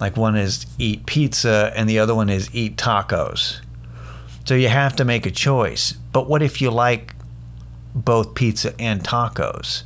like 0.00 0.16
one 0.16 0.36
is 0.36 0.66
eat 0.78 1.06
pizza 1.06 1.72
and 1.74 1.88
the 1.88 1.98
other 1.98 2.14
one 2.14 2.28
is 2.28 2.54
eat 2.54 2.76
tacos. 2.76 3.60
So 4.44 4.54
you 4.54 4.68
have 4.68 4.96
to 4.96 5.04
make 5.04 5.26
a 5.26 5.30
choice. 5.30 5.92
But 6.12 6.28
what 6.28 6.42
if 6.42 6.60
you 6.60 6.70
like 6.70 7.14
both 7.94 8.34
pizza 8.34 8.74
and 8.80 9.02
tacos? 9.02 9.82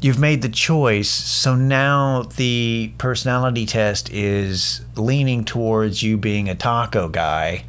You've 0.00 0.18
made 0.18 0.42
the 0.42 0.50
choice, 0.50 1.08
so 1.08 1.54
now 1.54 2.22
the 2.36 2.92
personality 2.98 3.64
test 3.64 4.10
is 4.10 4.82
leaning 4.96 5.44
towards 5.44 6.02
you 6.02 6.18
being 6.18 6.48
a 6.48 6.54
taco 6.54 7.08
guy, 7.08 7.64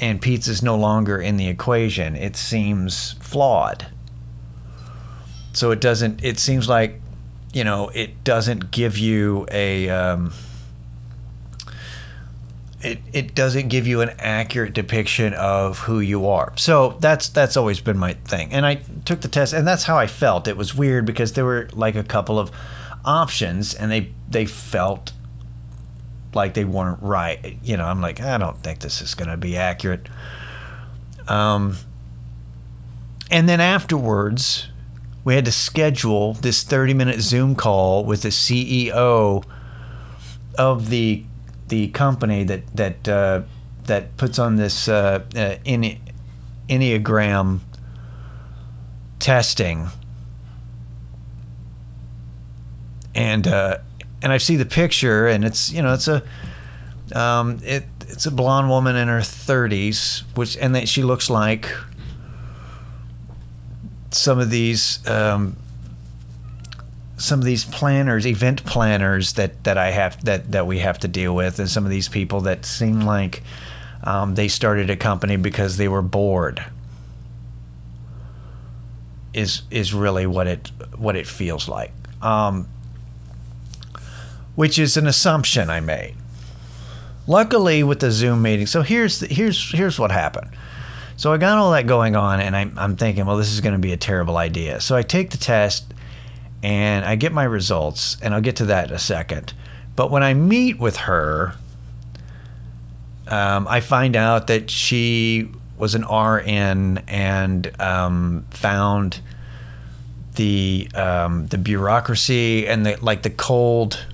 and 0.00 0.22
pizza's 0.22 0.62
no 0.62 0.74
longer 0.74 1.18
in 1.20 1.36
the 1.36 1.48
equation. 1.48 2.16
It 2.16 2.34
seems 2.34 3.12
flawed. 3.20 3.88
So 5.52 5.70
it 5.70 5.82
doesn't, 5.82 6.24
it 6.24 6.38
seems 6.38 6.66
like 6.66 7.00
you 7.58 7.64
know, 7.64 7.88
it 7.88 8.22
doesn't 8.22 8.70
give 8.70 8.96
you 8.96 9.44
a. 9.50 9.88
Um, 9.90 10.32
it, 12.80 13.00
it 13.12 13.34
doesn't 13.34 13.66
give 13.66 13.88
you 13.88 14.00
an 14.00 14.10
accurate 14.20 14.74
depiction 14.74 15.34
of 15.34 15.80
who 15.80 15.98
you 15.98 16.28
are. 16.28 16.52
So 16.56 16.96
that's 17.00 17.28
that's 17.28 17.56
always 17.56 17.80
been 17.80 17.98
my 17.98 18.12
thing. 18.12 18.52
And 18.52 18.64
I 18.64 18.76
took 19.04 19.22
the 19.22 19.26
test 19.26 19.52
and 19.52 19.66
that's 19.66 19.82
how 19.82 19.98
I 19.98 20.06
felt. 20.06 20.46
It 20.46 20.56
was 20.56 20.72
weird 20.72 21.04
because 21.04 21.32
there 21.32 21.44
were 21.44 21.68
like 21.72 21.96
a 21.96 22.04
couple 22.04 22.38
of 22.38 22.52
options 23.04 23.74
and 23.74 23.90
they 23.90 24.12
they 24.30 24.46
felt 24.46 25.10
like 26.34 26.54
they 26.54 26.64
weren't 26.64 27.02
right. 27.02 27.58
You 27.64 27.76
know, 27.76 27.86
I'm 27.86 28.00
like, 28.00 28.20
I 28.20 28.38
don't 28.38 28.62
think 28.62 28.78
this 28.78 29.02
is 29.02 29.16
going 29.16 29.30
to 29.30 29.36
be 29.36 29.56
accurate. 29.56 30.08
Um 31.26 31.74
and 33.32 33.48
then 33.48 33.60
afterwards, 33.60 34.68
we 35.28 35.34
had 35.34 35.44
to 35.44 35.52
schedule 35.52 36.32
this 36.32 36.62
30 36.62 36.94
minute 36.94 37.20
Zoom 37.20 37.54
call 37.54 38.02
with 38.02 38.22
the 38.22 38.30
CEO 38.30 39.44
of 40.56 40.88
the 40.88 41.22
the 41.66 41.88
company 41.88 42.44
that 42.44 42.66
that 42.74 43.06
uh, 43.06 43.42
that 43.84 44.16
puts 44.16 44.38
on 44.38 44.56
this 44.56 44.88
uh, 44.88 45.22
uh, 45.36 45.56
enneagram 46.66 47.60
testing, 49.18 49.88
and 53.14 53.46
uh, 53.46 53.76
and 54.22 54.32
I 54.32 54.38
see 54.38 54.56
the 54.56 54.64
picture, 54.64 55.26
and 55.26 55.44
it's 55.44 55.70
you 55.70 55.82
know 55.82 55.92
it's 55.92 56.08
a 56.08 56.22
um, 57.14 57.60
it 57.62 57.84
it's 58.00 58.24
a 58.24 58.30
blonde 58.30 58.70
woman 58.70 58.96
in 58.96 59.08
her 59.08 59.20
30s, 59.20 60.22
which 60.34 60.56
and 60.56 60.74
that 60.74 60.88
she 60.88 61.02
looks 61.02 61.28
like 61.28 61.70
some 64.10 64.38
of 64.38 64.50
these 64.50 65.06
um, 65.06 65.56
some 67.18 67.40
of 67.40 67.44
these 67.44 67.64
planners, 67.64 68.26
event 68.26 68.64
planners 68.64 69.34
that 69.34 69.64
that 69.64 69.76
I 69.76 69.90
have 69.90 70.24
that 70.24 70.52
that 70.52 70.66
we 70.66 70.78
have 70.78 70.98
to 71.00 71.08
deal 71.08 71.34
with, 71.34 71.58
and 71.58 71.68
some 71.68 71.84
of 71.84 71.90
these 71.90 72.08
people 72.08 72.40
that 72.42 72.64
seem 72.64 73.00
like 73.00 73.42
um, 74.04 74.34
they 74.34 74.48
started 74.48 74.88
a 74.88 74.96
company 74.96 75.36
because 75.36 75.76
they 75.76 75.88
were 75.88 76.02
bored. 76.02 76.64
Is 79.34 79.62
is 79.70 79.92
really 79.92 80.26
what 80.26 80.46
it 80.46 80.70
what 80.96 81.16
it 81.16 81.26
feels 81.26 81.68
like, 81.68 81.92
um, 82.22 82.68
which 84.54 84.78
is 84.78 84.96
an 84.96 85.06
assumption 85.06 85.68
I 85.68 85.80
made. 85.80 86.14
Luckily, 87.26 87.82
with 87.82 88.00
the 88.00 88.10
Zoom 88.10 88.40
meeting, 88.40 88.66
so 88.66 88.80
here's 88.80 89.20
the, 89.20 89.26
here's 89.26 89.72
here's 89.72 89.98
what 89.98 90.10
happened. 90.10 90.50
So 91.18 91.32
I 91.32 91.36
got 91.36 91.58
all 91.58 91.72
that 91.72 91.88
going 91.88 92.14
on, 92.14 92.38
and 92.38 92.54
I'm, 92.54 92.72
I'm 92.78 92.94
thinking, 92.94 93.26
well, 93.26 93.36
this 93.36 93.52
is 93.52 93.60
going 93.60 93.72
to 93.72 93.80
be 93.80 93.92
a 93.92 93.96
terrible 93.96 94.36
idea. 94.36 94.80
So 94.80 94.94
I 94.94 95.02
take 95.02 95.30
the 95.30 95.36
test, 95.36 95.92
and 96.62 97.04
I 97.04 97.16
get 97.16 97.32
my 97.32 97.42
results, 97.42 98.16
and 98.22 98.32
I'll 98.32 98.40
get 98.40 98.54
to 98.56 98.66
that 98.66 98.90
in 98.90 98.94
a 98.94 99.00
second. 99.00 99.52
But 99.96 100.12
when 100.12 100.22
I 100.22 100.32
meet 100.34 100.78
with 100.78 100.96
her, 100.98 101.56
um, 103.26 103.66
I 103.66 103.80
find 103.80 104.14
out 104.14 104.46
that 104.46 104.70
she 104.70 105.50
was 105.76 105.96
an 105.96 106.04
RN 106.04 106.98
and 107.08 107.80
um, 107.80 108.46
found 108.50 109.20
the 110.36 110.88
um, 110.94 111.48
the 111.48 111.58
bureaucracy 111.58 112.68
and 112.68 112.86
the 112.86 112.96
like 113.02 113.22
the 113.22 113.30
cold, 113.30 114.06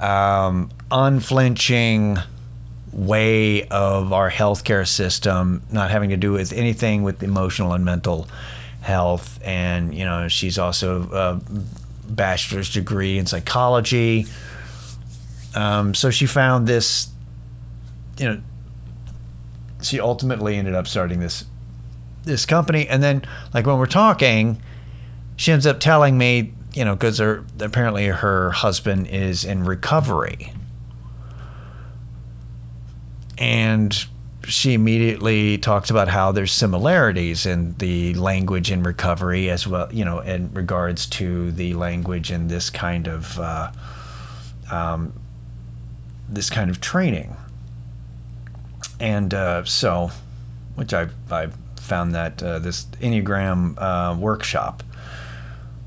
um, 0.00 0.68
unflinching 0.90 2.18
way 2.92 3.66
of 3.68 4.12
our 4.12 4.30
healthcare 4.30 4.86
system 4.86 5.62
not 5.70 5.90
having 5.90 6.10
to 6.10 6.16
do 6.16 6.32
with 6.32 6.52
anything 6.52 7.02
with 7.02 7.22
emotional 7.22 7.72
and 7.72 7.84
mental 7.84 8.28
health. 8.82 9.40
And 9.42 9.94
you 9.94 10.04
know 10.04 10.28
she's 10.28 10.58
also 10.58 11.08
a 11.12 11.40
bachelor's 12.08 12.72
degree 12.72 13.18
in 13.18 13.26
psychology. 13.26 14.26
Um, 15.54 15.94
so 15.94 16.10
she 16.10 16.26
found 16.26 16.66
this 16.66 17.08
you 18.18 18.26
know 18.26 18.42
she 19.82 19.98
ultimately 19.98 20.56
ended 20.56 20.74
up 20.74 20.86
starting 20.86 21.20
this 21.20 21.44
this 22.24 22.46
company. 22.46 22.86
And 22.86 23.02
then 23.02 23.22
like 23.54 23.66
when 23.66 23.78
we're 23.78 23.86
talking 23.86 24.60
she 25.36 25.50
ends 25.50 25.66
up 25.66 25.80
telling 25.80 26.18
me 26.18 26.52
you 26.74 26.84
know 26.84 26.94
because 26.94 27.20
apparently 27.20 28.06
her 28.06 28.50
husband 28.50 29.06
is 29.06 29.44
in 29.44 29.64
recovery 29.64 30.52
and 33.42 34.06
she 34.44 34.72
immediately 34.72 35.58
talks 35.58 35.90
about 35.90 36.06
how 36.06 36.30
there's 36.30 36.52
similarities 36.52 37.44
in 37.44 37.74
the 37.78 38.14
language 38.14 38.70
in 38.70 38.84
recovery 38.84 39.50
as 39.50 39.66
well, 39.66 39.92
you 39.92 40.04
know, 40.04 40.20
in 40.20 40.54
regards 40.54 41.06
to 41.06 41.50
the 41.50 41.74
language 41.74 42.30
in 42.30 42.46
this 42.46 42.70
kind 42.70 43.08
of 43.08 43.40
uh, 43.40 43.72
um, 44.70 45.12
this 46.28 46.50
kind 46.50 46.70
of 46.70 46.80
training. 46.80 47.36
And 49.00 49.34
uh, 49.34 49.64
so, 49.64 50.12
which 50.76 50.94
I 50.94 51.08
I 51.28 51.48
found 51.80 52.14
that 52.14 52.40
uh, 52.40 52.60
this 52.60 52.84
Enneagram 53.00 53.74
uh, 53.76 54.16
workshop 54.16 54.84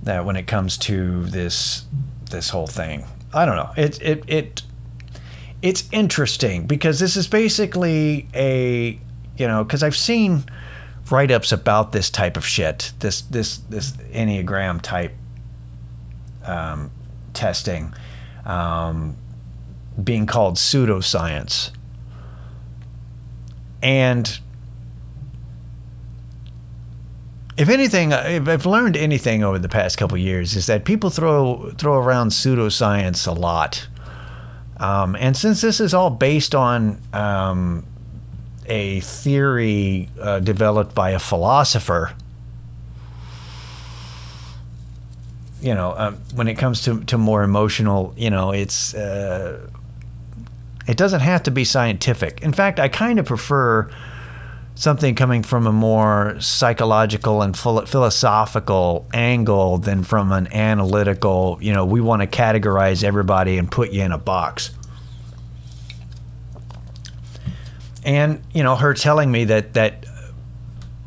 that 0.03 0.25
when 0.25 0.35
it 0.35 0.45
comes 0.45 0.77
to 0.79 1.24
this 1.24 1.85
this 2.31 2.50
whole 2.50 2.67
thing, 2.67 3.05
I 3.33 3.45
don't 3.45 3.55
know, 3.55 3.71
it 3.77 4.01
it 4.01 4.24
it 4.27 4.63
it's 5.62 5.88
interesting 5.91 6.65
because 6.65 7.00
this 7.00 7.15
is 7.15 7.27
basically 7.27 8.27
a 8.33 9.00
you 9.38 9.47
know 9.47 9.63
because 9.63 9.83
I've 9.83 9.95
seen 9.95 10.45
write-ups 11.09 11.51
about 11.51 11.91
this 11.91 12.09
type 12.09 12.35
of 12.38 12.45
shit 12.45 12.91
this 13.00 13.21
this 13.21 13.57
this 13.57 13.91
enneagram 14.13 14.81
type 14.81 15.13
um, 16.45 16.91
testing 17.33 17.93
um, 18.45 19.15
being 20.01 20.25
called 20.25 20.55
pseudoscience. 20.55 21.71
And 23.81 24.39
if 27.57 27.69
anything, 27.69 28.12
if 28.12 28.47
I've 28.47 28.65
learned 28.65 28.97
anything 28.97 29.43
over 29.43 29.59
the 29.59 29.69
past 29.69 29.97
couple 29.97 30.17
years, 30.17 30.55
is 30.55 30.65
that 30.67 30.85
people 30.85 31.09
throw 31.09 31.71
throw 31.77 31.97
around 31.97 32.29
pseudoscience 32.29 33.27
a 33.27 33.31
lot 33.31 33.88
um, 34.77 35.15
and 35.15 35.36
since 35.38 35.62
this 35.62 35.79
is 35.79 35.94
all 35.94 36.10
based 36.10 36.53
on 36.53 37.01
um, 37.13 37.86
a 38.65 39.00
theory 39.01 40.10
uh, 40.20 40.39
developed 40.39 40.94
by 40.94 41.12
a 41.12 41.20
philosopher, 41.20 42.13
you 45.61 45.74
know, 45.74 45.94
um, 45.98 46.18
when 46.35 46.48
it 46.48 46.55
comes 46.55 46.81
to, 46.83 47.03
to 47.05 47.18
more 47.18 47.44
emotional, 47.44 48.14
you 48.18 48.29
know, 48.29 48.51
it's 48.51 48.94
uh, 48.94 49.68
it 50.88 50.98
doesn't 50.98 51.22
have 51.22 51.44
to 51.44 51.51
be 51.51 51.64
scientific. 51.64 52.42
In 52.42 52.53
fact, 52.53 52.79
I 52.79 52.90
kind 52.90 53.18
of 53.18 53.25
prefer 53.25 53.90
something 54.75 55.16
coming 55.16 55.42
from 55.42 55.66
a 55.66 55.72
more 55.72 56.40
psychological 56.40 57.42
and 57.42 57.57
philosophical 57.57 59.07
angle 59.14 59.77
than 59.77 60.03
from 60.03 60.31
an 60.33 60.51
analytical, 60.53 61.57
you 61.61 61.74
know, 61.74 61.85
we 61.85 62.01
want 62.01 62.22
to 62.22 62.27
categorize 62.27 63.03
everybody 63.03 63.57
and 63.57 63.72
put 63.72 63.92
you 63.92 64.03
in 64.03 64.11
a 64.11 64.18
box. 64.18 64.72
And, 68.03 68.44
you 68.53 68.61
know, 68.61 68.75
her 68.75 68.94
telling 68.94 69.31
me 69.31 69.46
that 69.46 69.74
that 69.74 70.05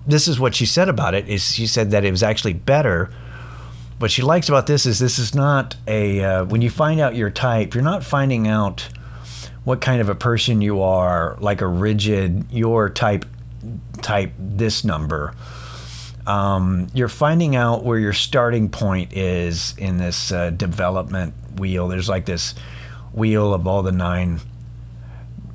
this 0.06 0.26
is 0.26 0.40
what 0.40 0.54
she 0.54 0.64
said 0.64 0.88
about 0.88 1.14
it 1.14 1.28
is 1.28 1.54
she 1.54 1.66
said 1.66 1.90
that 1.90 2.04
it 2.04 2.10
was 2.10 2.22
actually 2.22 2.54
better 2.54 3.10
what 3.98 4.10
she 4.10 4.22
likes 4.22 4.48
about 4.48 4.66
this 4.66 4.86
is 4.86 4.98
this 4.98 5.18
is 5.18 5.34
not 5.34 5.76
a 5.86 6.24
uh, 6.24 6.44
when 6.46 6.62
you 6.62 6.70
find 6.70 6.98
out 6.98 7.14
your 7.14 7.30
type 7.30 7.74
you're 7.74 7.84
not 7.84 8.02
finding 8.02 8.48
out 8.48 8.88
what 9.64 9.80
kind 9.80 10.00
of 10.00 10.08
a 10.08 10.14
person 10.14 10.62
you 10.62 10.80
are 10.80 11.36
like 11.40 11.60
a 11.60 11.66
rigid 11.66 12.46
your 12.50 12.88
type 12.88 13.26
type 14.02 14.32
this 14.38 14.84
number, 14.84 15.34
um, 16.26 16.88
you're 16.92 17.08
finding 17.08 17.56
out 17.56 17.84
where 17.84 17.98
your 17.98 18.12
starting 18.12 18.68
point 18.68 19.12
is 19.14 19.74
in 19.78 19.96
this 19.96 20.30
uh, 20.30 20.50
development 20.50 21.34
wheel. 21.58 21.88
There's 21.88 22.08
like 22.08 22.26
this 22.26 22.54
wheel 23.12 23.54
of 23.54 23.66
all 23.66 23.82
the 23.82 23.92
nine 23.92 24.40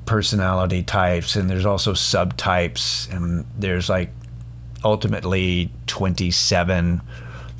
personality 0.06 0.82
types, 0.82 1.36
and 1.36 1.48
there's 1.48 1.66
also 1.66 1.92
subtypes, 1.92 3.10
and 3.14 3.46
there's 3.56 3.88
like 3.88 4.10
ultimately 4.82 5.70
27 5.86 7.00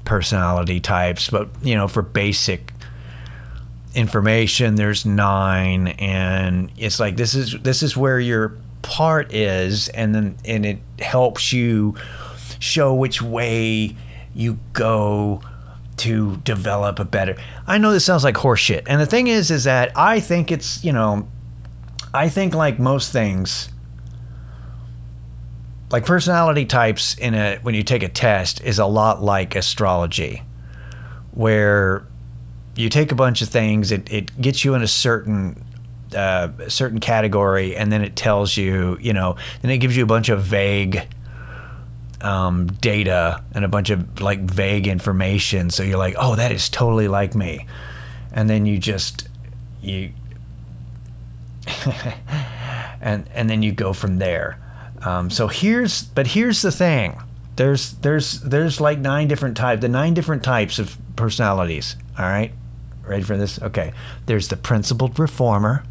personality 0.05 0.81
types. 0.81 1.31
But, 1.31 1.49
you 1.63 1.75
know, 1.75 1.89
for 1.89 2.03
basic 2.03 2.73
information 3.95 4.75
there's 4.75 5.07
nine 5.07 5.87
and 5.87 6.71
it's 6.77 6.99
like 6.99 7.17
this 7.17 7.35
is 7.35 7.57
this 7.63 7.81
is 7.81 7.97
where 7.97 8.19
your 8.19 8.57
part 8.85 9.33
is 9.33 9.89
and 9.89 10.15
then 10.15 10.37
and 10.45 10.65
it 10.65 10.79
helps 11.01 11.53
you 11.53 11.97
show 12.59 12.95
which 12.95 13.21
way 13.21 13.97
you 14.35 14.59
go 14.73 15.41
to 15.97 16.37
develop 16.39 16.99
a 16.99 17.05
better 17.05 17.37
I 17.67 17.79
know 17.79 17.93
this 17.93 18.05
sounds 18.05 18.25
like 18.25 18.35
horseshit. 18.37 18.83
And 18.87 19.01
the 19.01 19.07
thing 19.07 19.27
is 19.27 19.51
is 19.51 19.65
that 19.65 19.93
I 19.97 20.21
think 20.21 20.53
it's, 20.53 20.85
you 20.85 20.93
know, 20.93 21.29
I 22.13 22.29
think 22.29 22.55
like 22.55 22.79
most 22.79 23.11
things 23.11 23.71
like 25.91 26.05
personality 26.05 26.67
types 26.67 27.17
in 27.19 27.35
a 27.35 27.57
when 27.63 27.75
you 27.75 27.83
take 27.83 28.03
a 28.03 28.09
test 28.09 28.61
is 28.63 28.79
a 28.79 28.87
lot 28.87 29.23
like 29.23 29.55
astrology 29.55 30.43
where 31.33 32.07
you 32.77 32.89
take 32.89 33.13
a 33.13 33.15
bunch 33.15 33.43
of 33.43 33.49
things 33.49 33.93
it, 33.93 34.13
it 34.13 34.41
gets 34.41 34.65
you 34.65 34.75
in 34.75 34.83
a 34.83 34.89
certain 34.89 35.65
uh, 36.15 36.51
a 36.59 36.71
certain 36.71 37.01
category, 37.01 37.77
and 37.77 37.91
then 37.91 38.03
it 38.03 38.17
tells 38.17 38.57
you, 38.57 38.99
you 39.01 39.13
know, 39.13 39.37
then 39.63 39.71
it 39.71 39.79
gives 39.79 39.97
you 39.97 40.03
a 40.03 40.07
bunch 40.07 40.29
of 40.29 40.43
vague 40.43 41.07
um, 42.21 42.67
data 42.67 43.43
and 43.53 43.65
a 43.65 43.69
bunch 43.69 43.91
of 43.91 44.21
like 44.21 44.41
vague 44.41 44.87
information. 44.87 45.71
So 45.71 45.83
you're 45.83 45.99
like, 45.99 46.15
oh, 46.19 46.37
that 46.37 46.53
is 46.53 46.69
totally 46.69 47.09
like 47.09 47.35
me, 47.35 47.67
and 48.33 48.49
then 48.49 48.67
you 48.67 48.79
just 48.79 49.29
you 49.83 50.13
and 53.01 53.29
and 53.33 53.51
then 53.51 53.63
you 53.63 53.73
go 53.73 53.93
from 53.93 54.19
there. 54.19 54.59
Um, 55.03 55.31
so 55.31 55.49
here's 55.49 56.03
but 56.03 56.29
here's 56.29 56.63
the 56.63 56.73
thing. 56.73 57.21
There's 57.57 57.93
there's 57.93 58.41
there's 58.41 58.81
like 58.81 58.99
nine 58.99 59.29
different 59.29 59.57
types. 59.57 59.83
The 59.83 59.89
nine 59.89 60.15
different 60.15 60.43
types 60.43 60.79
of 60.79 60.97
personalities. 61.17 61.97
All 62.19 62.25
right, 62.25 62.53
ready 63.07 63.23
for 63.23 63.37
this? 63.37 63.61
Okay. 63.61 63.93
There's 64.27 64.49
the 64.49 64.57
principled 64.57 65.19
reformer. 65.19 65.85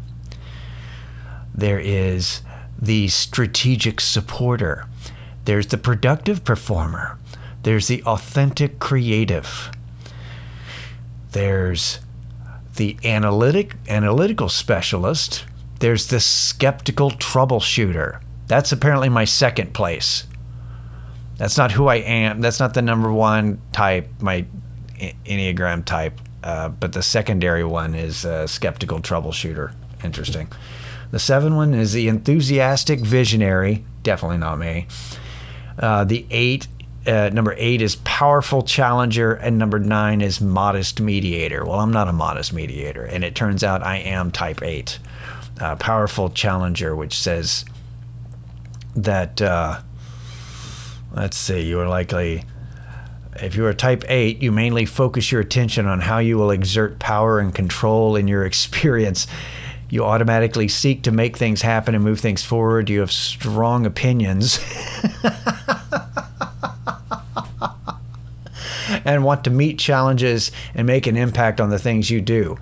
There 1.54 1.78
is 1.78 2.42
the 2.80 3.08
strategic 3.08 4.00
supporter. 4.00 4.86
There's 5.44 5.68
the 5.68 5.78
productive 5.78 6.44
performer. 6.44 7.18
There's 7.62 7.86
the 7.86 8.02
authentic 8.04 8.78
creative. 8.78 9.70
There's 11.32 12.00
the 12.76 12.96
analytic 13.04 13.74
analytical 13.88 14.48
specialist. 14.48 15.44
There's 15.80 16.08
the 16.08 16.20
skeptical 16.20 17.10
troubleshooter. 17.10 18.20
That's 18.46 18.72
apparently 18.72 19.08
my 19.08 19.24
second 19.24 19.74
place. 19.74 20.24
That's 21.36 21.56
not 21.56 21.72
who 21.72 21.88
I 21.88 21.96
am. 21.96 22.40
That's 22.40 22.60
not 22.60 22.74
the 22.74 22.82
number 22.82 23.12
one 23.12 23.60
type, 23.72 24.08
my 24.20 24.44
Enneagram 24.98 25.84
type. 25.84 26.20
Uh, 26.42 26.68
but 26.68 26.92
the 26.92 27.02
secondary 27.02 27.64
one 27.64 27.94
is 27.94 28.24
uh, 28.24 28.46
skeptical 28.46 29.00
troubleshooter. 29.00 29.74
Interesting. 30.02 30.48
The 31.14 31.20
seven 31.20 31.54
one 31.54 31.74
is 31.74 31.92
the 31.92 32.08
enthusiastic 32.08 32.98
visionary. 32.98 33.84
Definitely 34.02 34.38
not 34.38 34.58
me. 34.58 34.88
Uh, 35.78 36.02
the 36.02 36.26
eight, 36.28 36.66
uh, 37.06 37.30
number 37.32 37.54
eight 37.56 37.80
is 37.80 37.94
powerful 38.02 38.62
challenger, 38.62 39.32
and 39.32 39.56
number 39.56 39.78
nine 39.78 40.20
is 40.20 40.40
modest 40.40 41.00
mediator. 41.00 41.64
Well, 41.64 41.78
I'm 41.78 41.92
not 41.92 42.08
a 42.08 42.12
modest 42.12 42.52
mediator, 42.52 43.04
and 43.04 43.22
it 43.22 43.36
turns 43.36 43.62
out 43.62 43.80
I 43.80 43.98
am 43.98 44.32
type 44.32 44.60
eight. 44.60 44.98
Uh, 45.60 45.76
powerful 45.76 46.30
challenger, 46.30 46.96
which 46.96 47.16
says 47.16 47.64
that, 48.96 49.40
uh, 49.40 49.82
let's 51.14 51.36
see, 51.36 51.60
you 51.60 51.78
are 51.78 51.88
likely 51.88 52.44
if 53.40 53.56
you 53.56 53.66
are 53.66 53.74
type 53.74 54.04
8, 54.08 54.42
you 54.42 54.52
mainly 54.52 54.84
focus 54.84 55.32
your 55.32 55.40
attention 55.40 55.86
on 55.86 56.00
how 56.00 56.18
you 56.18 56.38
will 56.38 56.52
exert 56.52 57.00
power 57.00 57.40
and 57.40 57.52
control 57.54 58.14
in 58.16 58.28
your 58.28 58.44
experience 58.46 59.26
You 59.94 60.04
automatically 60.04 60.66
seek 60.66 61.02
to 61.02 61.12
make 61.12 61.36
things 61.36 61.62
happen 61.62 61.94
and 61.94 62.02
move 62.02 62.18
things 62.18 62.42
forward. 62.42 62.90
You 62.90 62.98
have 62.98 63.12
strong 63.12 63.86
opinions. 63.86 64.58
and 69.04 69.22
want 69.22 69.44
to 69.44 69.50
meet 69.50 69.78
challenges 69.78 70.50
and 70.74 70.84
make 70.84 71.06
an 71.06 71.16
impact 71.16 71.60
on 71.60 71.70
the 71.70 71.78
things 71.78 72.10
you 72.10 72.20
do. 72.20 72.58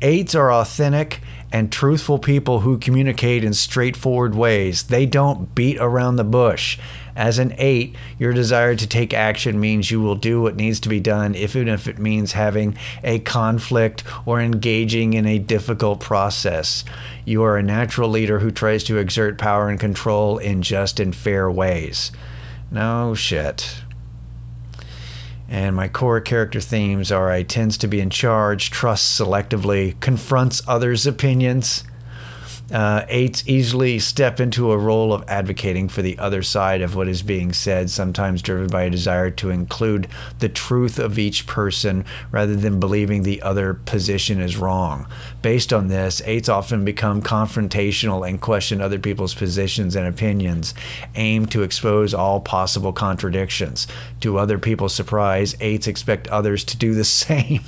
Eights 0.00 0.34
are 0.34 0.52
authentic 0.52 1.20
and 1.52 1.70
truthful 1.70 2.18
people 2.18 2.60
who 2.60 2.78
communicate 2.78 3.44
in 3.44 3.52
straightforward 3.52 4.34
ways. 4.34 4.84
They 4.84 5.04
don't 5.04 5.54
beat 5.54 5.76
around 5.78 6.16
the 6.16 6.24
bush. 6.24 6.78
As 7.14 7.38
an 7.38 7.54
eight, 7.58 7.94
your 8.18 8.32
desire 8.32 8.74
to 8.74 8.86
take 8.86 9.12
action 9.12 9.60
means 9.60 9.90
you 9.90 10.00
will 10.00 10.14
do 10.14 10.40
what 10.40 10.56
needs 10.56 10.80
to 10.80 10.88
be 10.88 10.98
done, 10.98 11.34
even 11.34 11.68
if 11.68 11.86
it 11.86 11.98
means 11.98 12.32
having 12.32 12.76
a 13.04 13.18
conflict 13.18 14.02
or 14.24 14.40
engaging 14.40 15.12
in 15.12 15.26
a 15.26 15.38
difficult 15.38 16.00
process. 16.00 16.84
You 17.26 17.42
are 17.42 17.58
a 17.58 17.62
natural 17.62 18.08
leader 18.08 18.38
who 18.38 18.50
tries 18.50 18.82
to 18.84 18.96
exert 18.96 19.36
power 19.36 19.68
and 19.68 19.78
control 19.78 20.38
in 20.38 20.62
just 20.62 20.98
and 20.98 21.14
fair 21.14 21.50
ways. 21.50 22.12
No 22.70 23.14
shit. 23.14 23.81
And 25.52 25.76
my 25.76 25.86
core 25.86 26.22
character 26.22 26.62
themes 26.62 27.12
are 27.12 27.30
I 27.30 27.42
tends 27.42 27.76
to 27.76 27.86
be 27.86 28.00
in 28.00 28.08
charge, 28.08 28.70
trusts 28.70 29.20
selectively, 29.20 30.00
confronts 30.00 30.62
others' 30.66 31.06
opinions, 31.06 31.84
uh, 32.70 33.04
eights 33.08 33.42
easily 33.46 33.98
step 33.98 34.40
into 34.40 34.72
a 34.72 34.78
role 34.78 35.12
of 35.12 35.24
advocating 35.28 35.88
for 35.88 36.00
the 36.02 36.18
other 36.18 36.42
side 36.42 36.80
of 36.80 36.94
what 36.94 37.08
is 37.08 37.22
being 37.22 37.52
said, 37.52 37.90
sometimes 37.90 38.40
driven 38.40 38.68
by 38.68 38.84
a 38.84 38.90
desire 38.90 39.30
to 39.30 39.50
include 39.50 40.08
the 40.38 40.48
truth 40.48 40.98
of 40.98 41.18
each 41.18 41.46
person 41.46 42.04
rather 42.30 42.56
than 42.56 42.80
believing 42.80 43.22
the 43.22 43.42
other 43.42 43.74
position 43.74 44.40
is 44.40 44.56
wrong. 44.56 45.06
Based 45.42 45.72
on 45.72 45.88
this, 45.88 46.22
eights 46.24 46.48
often 46.48 46.84
become 46.84 47.20
confrontational 47.20 48.26
and 48.26 48.40
question 48.40 48.80
other 48.80 48.98
people's 48.98 49.34
positions 49.34 49.94
and 49.96 50.06
opinions, 50.06 50.72
aim 51.14 51.46
to 51.46 51.62
expose 51.62 52.14
all 52.14 52.40
possible 52.40 52.92
contradictions. 52.92 53.86
To 54.20 54.38
other 54.38 54.58
people's 54.58 54.94
surprise, 54.94 55.56
eights 55.60 55.86
expect 55.86 56.28
others 56.28 56.64
to 56.64 56.76
do 56.76 56.94
the 56.94 57.04
same. 57.04 57.60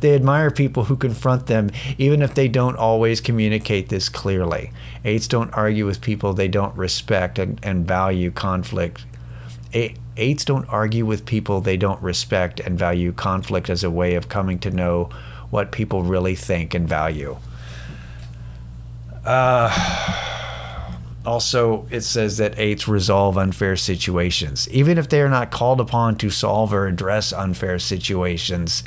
They 0.00 0.14
admire 0.14 0.50
people 0.50 0.84
who 0.84 0.96
confront 0.96 1.46
them, 1.46 1.70
even 1.98 2.22
if 2.22 2.34
they 2.34 2.48
don't 2.48 2.76
always 2.76 3.20
communicate 3.20 3.88
this 3.88 4.08
clearly. 4.08 4.72
Eights 5.04 5.28
don't 5.28 5.52
argue 5.52 5.86
with 5.86 6.00
people 6.00 6.32
they 6.32 6.48
don't 6.48 6.76
respect 6.76 7.38
and, 7.38 7.60
and 7.62 7.86
value 7.86 8.30
conflict. 8.30 9.04
Eights 9.72 10.44
don't 10.44 10.68
argue 10.68 11.06
with 11.06 11.26
people 11.26 11.60
they 11.60 11.76
don't 11.76 12.02
respect 12.02 12.60
and 12.60 12.78
value 12.78 13.12
conflict 13.12 13.70
as 13.70 13.84
a 13.84 13.90
way 13.90 14.14
of 14.14 14.28
coming 14.28 14.58
to 14.60 14.70
know 14.70 15.10
what 15.50 15.70
people 15.70 16.02
really 16.02 16.34
think 16.34 16.74
and 16.74 16.88
value. 16.88 17.36
Uh, 19.24 19.70
also, 21.26 21.86
it 21.90 22.00
says 22.00 22.38
that 22.38 22.58
eights 22.58 22.88
resolve 22.88 23.36
unfair 23.36 23.76
situations. 23.76 24.68
Even 24.70 24.96
if 24.96 25.08
they 25.08 25.20
are 25.20 25.28
not 25.28 25.50
called 25.50 25.80
upon 25.80 26.16
to 26.16 26.30
solve 26.30 26.72
or 26.72 26.86
address 26.86 27.32
unfair 27.32 27.78
situations, 27.78 28.82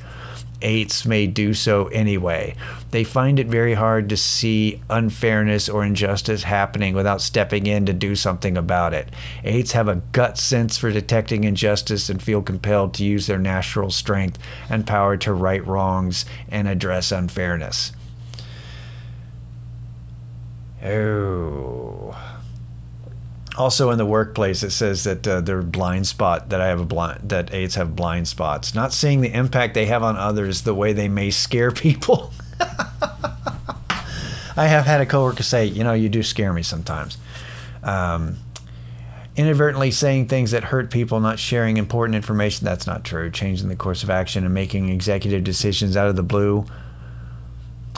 eights 0.63 1.05
may 1.05 1.27
do 1.27 1.53
so 1.53 1.87
anyway. 1.87 2.55
They 2.91 3.03
find 3.03 3.39
it 3.39 3.47
very 3.47 3.75
hard 3.75 4.09
to 4.09 4.17
see 4.17 4.81
unfairness 4.89 5.69
or 5.69 5.85
injustice 5.85 6.43
happening 6.43 6.95
without 6.95 7.21
stepping 7.21 7.67
in 7.67 7.85
to 7.85 7.93
do 7.93 8.15
something 8.15 8.57
about 8.57 8.93
it. 8.93 9.09
Eights 9.43 9.73
have 9.73 9.87
a 9.87 10.01
gut 10.11 10.37
sense 10.37 10.77
for 10.77 10.91
detecting 10.91 11.43
injustice 11.43 12.09
and 12.09 12.21
feel 12.21 12.41
compelled 12.41 12.93
to 12.95 13.05
use 13.05 13.27
their 13.27 13.39
natural 13.39 13.91
strength 13.91 14.39
and 14.69 14.87
power 14.87 15.17
to 15.17 15.33
right 15.33 15.65
wrongs 15.67 16.25
and 16.49 16.67
address 16.67 17.11
unfairness. 17.11 17.91
Oh 20.83 22.32
also 23.57 23.91
in 23.91 23.97
the 23.97 24.05
workplace 24.05 24.63
it 24.63 24.71
says 24.71 25.03
that 25.03 25.27
uh, 25.27 25.41
their 25.41 25.61
blind 25.61 26.07
spot 26.07 26.49
that 26.49 26.59
i 26.59 26.67
have 26.67 26.79
a 26.79 26.85
blind 26.85 27.29
that 27.29 27.53
aides 27.53 27.75
have 27.75 27.95
blind 27.95 28.27
spots. 28.27 28.73
Not 28.73 28.93
seeing 28.93 29.21
the 29.21 29.33
impact 29.33 29.73
they 29.73 29.85
have 29.85 30.03
on 30.03 30.17
others 30.17 30.63
the 30.63 30.73
way 30.73 30.93
they 30.93 31.07
may 31.07 31.29
scare 31.31 31.71
people. 31.85 32.31
I 34.55 34.67
have 34.67 34.85
had 34.85 35.01
a 35.01 35.05
coworker 35.05 35.43
say 35.43 35.65
you 35.65 35.83
know 35.83 35.93
you 35.93 36.09
do 36.09 36.23
scare 36.23 36.53
me 36.53 36.63
sometimes. 36.63 37.17
Um, 37.83 38.37
inadvertently 39.35 39.89
saying 39.91 40.27
things 40.27 40.51
that 40.51 40.65
hurt 40.65 40.91
people 40.91 41.19
not 41.19 41.39
sharing 41.39 41.77
important 41.77 42.15
information 42.15 42.65
that's 42.65 42.85
not 42.85 43.03
true. 43.03 43.31
Changing 43.31 43.67
the 43.67 43.75
course 43.75 44.03
of 44.03 44.09
action 44.09 44.45
and 44.45 44.53
making 44.53 44.89
executive 44.89 45.43
decisions 45.43 45.97
out 45.97 46.07
of 46.07 46.15
the 46.15 46.23
blue 46.23 46.65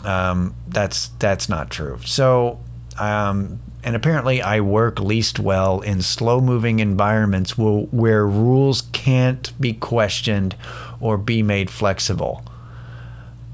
um, 0.06 0.56
that's 0.68 1.10
that's 1.20 1.50
not 1.50 1.70
true. 1.70 2.00
So 2.06 2.60
um, 3.00 3.60
and 3.86 3.96
apparently 3.96 4.42
I 4.42 4.62
work 4.62 5.00
least 5.00 5.40
well 5.40 5.80
in 5.80 6.02
slow 6.02 6.42
moving 6.42 6.80
environments 6.80 7.56
where 7.56 8.26
rules 8.26 8.82
can't 8.94 9.54
be 9.62 9.74
questioned 9.74 10.56
or 11.00 11.20
be 11.20 11.44
made 11.44 11.70
flexible. 11.70 12.44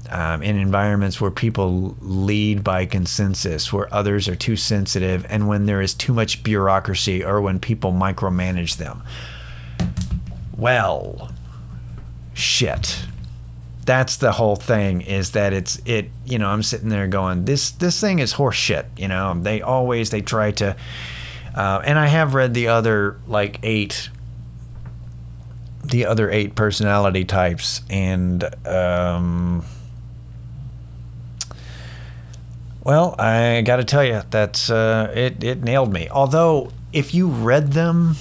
Um, 0.08 0.42
in 0.42 0.56
environments 0.56 1.20
where 1.20 1.30
people 1.30 1.96
lead 2.00 2.64
by 2.64 2.86
consensus, 2.86 3.72
where 3.72 3.92
others 3.94 4.26
are 4.26 4.36
too 4.36 4.56
sensitive, 4.56 5.26
and 5.28 5.48
when 5.48 5.66
there 5.66 5.80
is 5.80 5.94
too 5.94 6.12
much 6.12 6.42
bureaucracy 6.42 7.24
or 7.24 7.40
when 7.40 7.60
people 7.60 7.92
micromanage 7.92 8.76
them. 8.76 9.02
Well, 10.56 11.30
shit 12.34 13.06
that's 13.84 14.16
the 14.16 14.32
whole 14.32 14.56
thing 14.56 15.00
is 15.00 15.32
that 15.32 15.52
it's 15.52 15.80
it 15.84 16.08
you 16.24 16.38
know 16.38 16.48
i'm 16.48 16.62
sitting 16.62 16.88
there 16.88 17.06
going 17.08 17.44
this 17.44 17.72
this 17.72 18.00
thing 18.00 18.18
is 18.18 18.34
horseshit 18.34 18.86
you 18.96 19.08
know? 19.08 19.34
They 19.34 19.60
always 19.62 20.10
they 20.10 20.20
try 20.20 20.52
to 20.52 20.76
uh, 21.54 21.82
and 21.84 21.98
i 21.98 22.06
have 22.06 22.34
read 22.34 22.54
the 22.54 22.68
other 22.68 23.16
like 23.26 23.58
eight 23.62 24.10
the 25.84 26.06
other 26.06 26.30
eight 26.30 26.54
personality 26.54 27.24
types 27.24 27.82
and 27.90 28.44
um 28.66 29.64
well 32.84 33.16
i 33.18 33.62
gotta 33.62 33.84
tell 33.84 34.04
you 34.04 34.22
that's 34.30 34.70
uh 34.70 35.12
it 35.14 35.42
it 35.42 35.62
nailed 35.62 35.92
me. 35.92 36.08
Although 36.08 36.70
if 36.92 37.14
you 37.14 37.28
read 37.28 37.72
them 37.72 38.16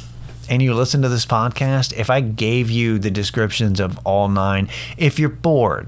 and 0.52 0.62
you 0.62 0.74
listen 0.74 1.02
to 1.02 1.08
this 1.08 1.26
podcast, 1.26 1.94
if 1.98 2.10
I 2.10 2.20
gave 2.20 2.70
you 2.70 3.00
the 3.00 3.10
descriptions 3.10 3.80
of 3.80 3.98
all 4.06 4.28
nine, 4.28 4.68
if 4.98 5.18
you're 5.18 5.30
bored, 5.30 5.88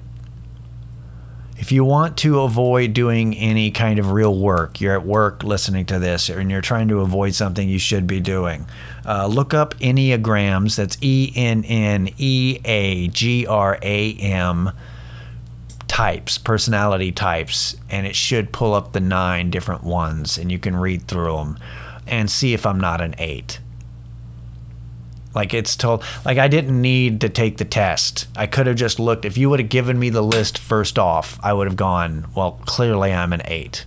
if 1.57 1.69
you 1.69 1.83
want 1.83 2.15
to 2.19 2.39
avoid 2.39 2.93
doing 2.93 3.35
any 3.35 3.71
kind 3.71 3.99
of 3.99 4.11
real 4.11 4.39
work, 4.39 4.79
you're 4.79 4.93
at 4.93 5.05
work 5.05 5.43
listening 5.43 5.85
to 5.87 5.99
this, 5.99 6.29
and 6.29 6.49
you're 6.49 6.61
trying 6.61 6.87
to 6.87 7.01
avoid 7.01 7.35
something 7.35 7.67
you 7.67 7.77
should 7.77 8.07
be 8.07 8.21
doing, 8.21 8.65
uh, 9.05 9.27
look 9.27 9.53
up 9.53 9.73
Enneagrams. 9.79 10.77
That's 10.77 10.97
E 11.01 11.33
N 11.35 11.65
N 11.65 12.09
E 12.17 12.59
A 12.63 13.09
G 13.09 13.45
R 13.45 13.77
A 13.81 14.13
M 14.15 14.71
types, 15.89 16.37
personality 16.37 17.11
types, 17.11 17.75
and 17.89 18.07
it 18.07 18.15
should 18.15 18.53
pull 18.53 18.73
up 18.73 18.93
the 18.93 19.01
nine 19.01 19.51
different 19.51 19.83
ones, 19.83 20.37
and 20.37 20.49
you 20.49 20.57
can 20.57 20.77
read 20.77 21.05
through 21.09 21.35
them 21.35 21.59
and 22.07 22.31
see 22.31 22.53
if 22.53 22.65
I'm 22.65 22.79
not 22.79 23.01
an 23.01 23.13
eight. 23.17 23.59
Like 25.33 25.53
it's 25.53 25.75
told, 25.75 26.03
like 26.25 26.37
I 26.37 26.47
didn't 26.47 26.79
need 26.79 27.21
to 27.21 27.29
take 27.29 27.57
the 27.57 27.65
test. 27.65 28.27
I 28.35 28.45
could 28.47 28.67
have 28.67 28.75
just 28.75 28.99
looked. 28.99 29.25
If 29.25 29.37
you 29.37 29.49
would 29.49 29.59
have 29.59 29.69
given 29.69 29.97
me 29.97 30.09
the 30.09 30.21
list 30.21 30.57
first 30.57 30.99
off, 30.99 31.39
I 31.41 31.53
would 31.53 31.67
have 31.67 31.75
gone, 31.75 32.27
well, 32.35 32.59
clearly 32.65 33.11
I'm 33.11 33.33
an 33.33 33.41
eight. 33.45 33.85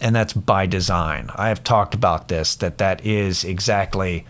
And 0.00 0.14
that's 0.14 0.32
by 0.32 0.66
design. 0.66 1.30
I 1.34 1.48
have 1.48 1.64
talked 1.64 1.94
about 1.94 2.28
this, 2.28 2.56
that 2.56 2.78
that 2.78 3.04
is 3.04 3.44
exactly 3.44 4.26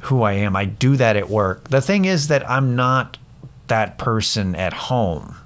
who 0.00 0.22
I 0.22 0.32
am. 0.32 0.56
I 0.56 0.64
do 0.64 0.96
that 0.96 1.16
at 1.16 1.28
work. 1.28 1.68
The 1.68 1.80
thing 1.80 2.04
is 2.04 2.28
that 2.28 2.48
I'm 2.48 2.74
not 2.74 3.18
that 3.68 3.98
person 3.98 4.54
at 4.56 4.72
home. 4.72 5.36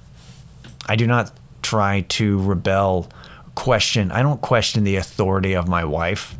I 0.87 0.95
do 0.95 1.05
not 1.05 1.31
try 1.61 2.01
to 2.01 2.41
rebel, 2.41 3.09
question. 3.55 4.11
I 4.11 4.21
don't 4.21 4.41
question 4.41 4.83
the 4.83 4.95
authority 4.95 5.53
of 5.53 5.67
my 5.67 5.83
wife. 5.83 6.35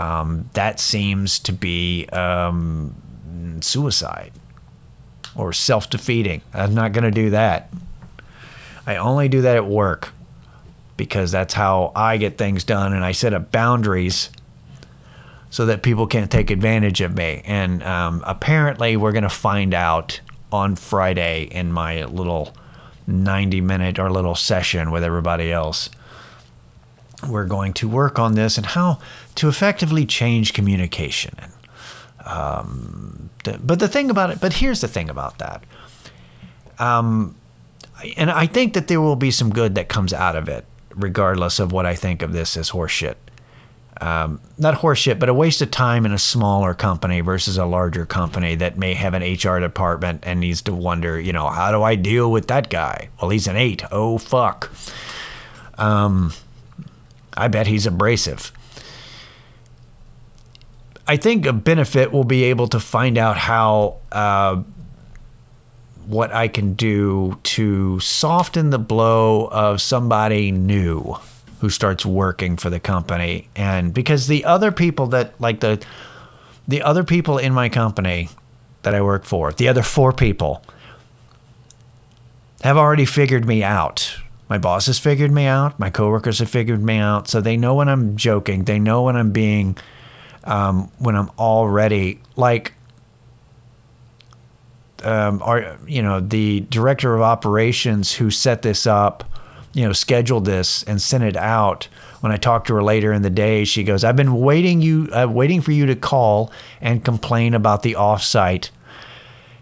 Um, 0.00 0.48
that 0.54 0.80
seems 0.80 1.38
to 1.40 1.52
be 1.52 2.06
um, 2.06 2.94
suicide 3.60 4.32
or 5.36 5.52
self 5.52 5.90
defeating. 5.90 6.40
I'm 6.54 6.74
not 6.74 6.92
going 6.92 7.04
to 7.04 7.10
do 7.10 7.30
that. 7.30 7.70
I 8.86 8.96
only 8.96 9.28
do 9.28 9.42
that 9.42 9.56
at 9.56 9.66
work 9.66 10.12
because 10.96 11.30
that's 11.30 11.52
how 11.52 11.92
I 11.94 12.16
get 12.16 12.38
things 12.38 12.64
done 12.64 12.94
and 12.94 13.04
I 13.04 13.12
set 13.12 13.34
up 13.34 13.52
boundaries 13.52 14.30
so 15.50 15.66
that 15.66 15.82
people 15.82 16.06
can't 16.06 16.30
take 16.30 16.50
advantage 16.50 17.02
of 17.02 17.14
me. 17.14 17.42
And 17.44 17.82
um, 17.82 18.24
apparently, 18.26 18.96
we're 18.96 19.12
going 19.12 19.24
to 19.24 19.28
find 19.28 19.74
out 19.74 20.20
on 20.50 20.76
Friday 20.76 21.42
in 21.42 21.72
my 21.72 22.04
little 22.04 22.54
90 23.06 23.60
minute 23.60 23.98
or 23.98 24.10
little 24.10 24.34
session 24.34 24.90
with 24.90 25.04
everybody 25.04 25.52
else 25.52 25.90
we're 27.28 27.46
going 27.46 27.72
to 27.74 27.88
work 27.88 28.18
on 28.18 28.34
this 28.34 28.56
and 28.56 28.66
how 28.66 28.98
to 29.40 29.48
effectively 29.48 30.04
change 30.04 30.52
communication. 30.52 31.34
Um, 32.26 33.30
but 33.42 33.78
the 33.78 33.88
thing 33.88 34.10
about 34.10 34.28
it, 34.28 34.38
but 34.38 34.52
here's 34.52 34.82
the 34.82 34.88
thing 34.88 35.08
about 35.08 35.38
that. 35.38 35.64
Um, 36.78 37.34
and 38.18 38.30
I 38.30 38.46
think 38.46 38.74
that 38.74 38.86
there 38.88 39.00
will 39.00 39.16
be 39.16 39.30
some 39.30 39.48
good 39.48 39.76
that 39.76 39.88
comes 39.88 40.12
out 40.12 40.36
of 40.36 40.46
it, 40.50 40.66
regardless 40.94 41.58
of 41.58 41.72
what 41.72 41.86
I 41.86 41.94
think 41.94 42.20
of 42.20 42.34
this 42.34 42.54
as 42.54 42.72
horseshit. 42.72 43.14
Um, 44.02 44.42
not 44.58 44.74
horseshit, 44.74 45.18
but 45.18 45.30
a 45.30 45.34
waste 45.34 45.62
of 45.62 45.70
time 45.70 46.04
in 46.04 46.12
a 46.12 46.18
smaller 46.18 46.74
company 46.74 47.22
versus 47.22 47.56
a 47.56 47.64
larger 47.64 48.04
company 48.04 48.56
that 48.56 48.76
may 48.76 48.92
have 48.92 49.14
an 49.14 49.22
HR 49.22 49.58
department 49.58 50.22
and 50.26 50.38
needs 50.38 50.60
to 50.62 50.74
wonder, 50.74 51.18
you 51.18 51.32
know, 51.32 51.48
how 51.48 51.72
do 51.72 51.82
I 51.82 51.94
deal 51.94 52.30
with 52.30 52.48
that 52.48 52.68
guy? 52.68 53.08
Well, 53.18 53.30
he's 53.30 53.46
an 53.46 53.56
eight. 53.56 53.84
Oh, 53.90 54.18
fuck. 54.18 54.70
Um, 55.78 56.34
I 57.34 57.48
bet 57.48 57.68
he's 57.68 57.86
abrasive. 57.86 58.52
I 61.10 61.16
think 61.16 61.44
a 61.44 61.52
benefit 61.52 62.12
will 62.12 62.22
be 62.22 62.44
able 62.44 62.68
to 62.68 62.78
find 62.78 63.18
out 63.18 63.36
how 63.36 63.96
uh, 64.12 64.62
what 66.06 66.32
I 66.32 66.46
can 66.46 66.74
do 66.74 67.36
to 67.42 67.98
soften 67.98 68.70
the 68.70 68.78
blow 68.78 69.48
of 69.48 69.82
somebody 69.82 70.52
new 70.52 71.16
who 71.62 71.68
starts 71.68 72.06
working 72.06 72.56
for 72.56 72.70
the 72.70 72.78
company. 72.78 73.48
And 73.56 73.92
because 73.92 74.28
the 74.28 74.44
other 74.44 74.70
people 74.70 75.08
that 75.08 75.34
like 75.40 75.58
the 75.58 75.84
the 76.68 76.80
other 76.80 77.02
people 77.02 77.38
in 77.38 77.52
my 77.52 77.68
company 77.68 78.28
that 78.82 78.94
I 78.94 79.02
work 79.02 79.24
for 79.24 79.52
the 79.52 79.66
other 79.66 79.82
four 79.82 80.12
people 80.12 80.62
have 82.62 82.76
already 82.76 83.04
figured 83.04 83.48
me 83.48 83.64
out. 83.64 84.16
My 84.48 84.58
boss 84.58 84.86
has 84.86 85.00
figured 85.00 85.32
me 85.32 85.46
out. 85.46 85.76
My 85.76 85.90
coworkers 85.90 86.38
have 86.38 86.50
figured 86.50 86.84
me 86.84 86.98
out. 86.98 87.26
So 87.26 87.40
they 87.40 87.56
know 87.56 87.74
when 87.74 87.88
I'm 87.88 88.16
joking. 88.16 88.62
They 88.62 88.78
know 88.78 89.02
when 89.02 89.16
I'm 89.16 89.32
being 89.32 89.76
um, 90.44 90.90
when 90.98 91.16
I'm 91.16 91.30
already 91.38 92.20
like 92.36 92.74
um, 95.02 95.42
are 95.42 95.78
you 95.86 96.02
know 96.02 96.20
the 96.20 96.60
director 96.60 97.14
of 97.14 97.22
operations 97.22 98.12
who 98.12 98.30
set 98.30 98.62
this 98.62 98.86
up 98.86 99.24
you 99.72 99.86
know, 99.86 99.92
scheduled 99.92 100.44
this 100.44 100.82
and 100.84 101.00
sent 101.00 101.24
it 101.24 101.36
out. 101.36 101.88
When 102.20 102.32
I 102.32 102.36
talked 102.36 102.66
to 102.68 102.74
her 102.74 102.82
later 102.82 103.12
in 103.12 103.22
the 103.22 103.30
day, 103.30 103.64
she 103.64 103.84
goes, 103.84 104.04
"I've 104.04 104.16
been 104.16 104.40
waiting 104.40 104.82
you, 104.82 105.08
uh, 105.12 105.28
waiting 105.30 105.60
for 105.60 105.72
you 105.72 105.86
to 105.86 105.94
call 105.94 106.52
and 106.80 107.04
complain 107.04 107.54
about 107.54 107.82
the 107.82 107.94
offsite 107.94 108.70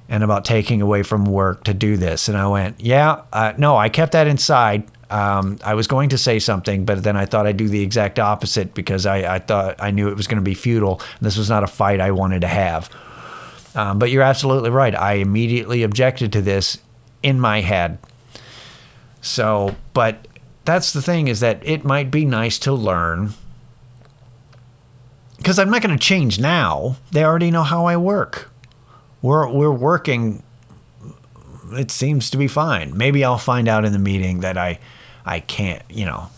and 0.08 0.24
about 0.24 0.44
taking 0.44 0.80
away 0.80 1.02
from 1.02 1.24
work 1.24 1.64
to 1.64 1.74
do 1.74 1.96
this." 1.96 2.28
And 2.28 2.36
I 2.36 2.46
went, 2.46 2.80
"Yeah, 2.80 3.22
uh, 3.32 3.52
no, 3.58 3.76
I 3.76 3.88
kept 3.88 4.12
that 4.12 4.26
inside. 4.26 4.84
Um, 5.10 5.58
I 5.64 5.74
was 5.74 5.86
going 5.86 6.10
to 6.10 6.18
say 6.18 6.38
something, 6.38 6.84
but 6.84 7.02
then 7.02 7.16
I 7.16 7.24
thought 7.24 7.46
I'd 7.46 7.56
do 7.56 7.68
the 7.68 7.80
exact 7.80 8.18
opposite 8.18 8.74
because 8.74 9.06
I, 9.06 9.36
I 9.36 9.38
thought 9.38 9.76
I 9.78 9.90
knew 9.90 10.08
it 10.08 10.16
was 10.16 10.26
going 10.26 10.36
to 10.36 10.42
be 10.42 10.54
futile. 10.54 11.00
This 11.20 11.36
was 11.36 11.48
not 11.48 11.64
a 11.64 11.66
fight 11.66 12.00
I 12.00 12.10
wanted 12.10 12.42
to 12.42 12.48
have." 12.48 12.90
Um, 13.74 13.98
but 13.98 14.10
you're 14.10 14.22
absolutely 14.22 14.70
right. 14.70 14.94
I 14.94 15.14
immediately 15.14 15.82
objected 15.82 16.32
to 16.32 16.42
this 16.42 16.78
in 17.22 17.38
my 17.38 17.60
head 17.60 17.98
so, 19.20 19.76
but 19.92 20.26
that's 20.64 20.92
the 20.92 21.02
thing 21.02 21.28
is 21.28 21.40
that 21.40 21.60
it 21.66 21.84
might 21.84 22.10
be 22.10 22.24
nice 22.24 22.58
to 22.60 22.72
learn 22.72 23.34
because 25.36 25.58
I'm 25.58 25.70
not 25.70 25.82
going 25.82 25.96
to 25.96 26.02
change 26.02 26.40
now. 26.40 26.96
They 27.12 27.24
already 27.24 27.50
know 27.50 27.62
how 27.62 27.86
I 27.86 27.96
work. 27.96 28.50
We're 29.22 29.50
we're 29.50 29.72
working. 29.72 30.42
It 31.72 31.90
seems 31.90 32.30
to 32.30 32.38
be 32.38 32.48
fine. 32.48 32.96
Maybe 32.96 33.24
I'll 33.24 33.38
find 33.38 33.68
out 33.68 33.84
in 33.84 33.92
the 33.92 33.98
meeting 33.98 34.40
that 34.40 34.56
I 34.56 34.78
I 35.28 35.40
can't. 35.40 35.82
You 35.90 36.06
know 36.06 36.30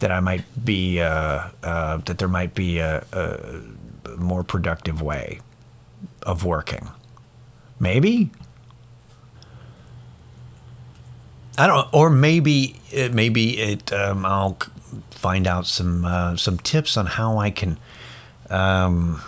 that 0.00 0.10
I 0.10 0.20
might 0.20 0.44
be 0.64 1.00
uh, 1.00 1.48
uh, 1.62 1.98
that 1.98 2.18
there 2.18 2.28
might 2.28 2.54
be 2.54 2.78
a, 2.78 3.04
a 3.12 4.16
more 4.16 4.42
productive 4.42 5.00
way 5.00 5.40
of 6.22 6.44
working. 6.44 6.88
Maybe 7.78 8.30
I 11.58 11.66
don't, 11.66 11.88
or 11.92 12.10
maybe 12.10 12.76
it, 12.90 13.14
maybe 13.14 13.58
it. 13.58 13.92
Um, 13.92 14.26
I'll 14.26 14.58
find 15.10 15.46
out 15.46 15.66
some 15.66 16.04
uh, 16.04 16.36
some 16.36 16.58
tips 16.58 16.96
on 16.96 17.06
how 17.06 17.38
I 17.38 17.50
can 17.50 17.78
um, 18.50 19.22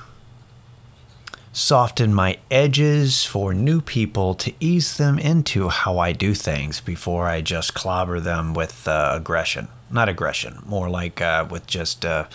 soften 1.58 2.14
my 2.14 2.38
edges 2.52 3.24
for 3.24 3.52
new 3.52 3.80
people 3.80 4.32
to 4.32 4.52
ease 4.60 4.96
them 4.96 5.18
into 5.18 5.68
how 5.68 5.98
I 5.98 6.12
do 6.12 6.32
things 6.32 6.80
before 6.80 7.26
I 7.26 7.40
just 7.40 7.74
clobber 7.74 8.20
them 8.20 8.54
with 8.54 8.86
uh, 8.86 9.14
aggression. 9.16 9.66
Not 9.90 10.08
aggression, 10.08 10.62
more 10.64 10.88
like 10.88 11.20
uh, 11.20 11.48
with 11.50 11.66
just 11.66 12.04
uh, 12.04 12.26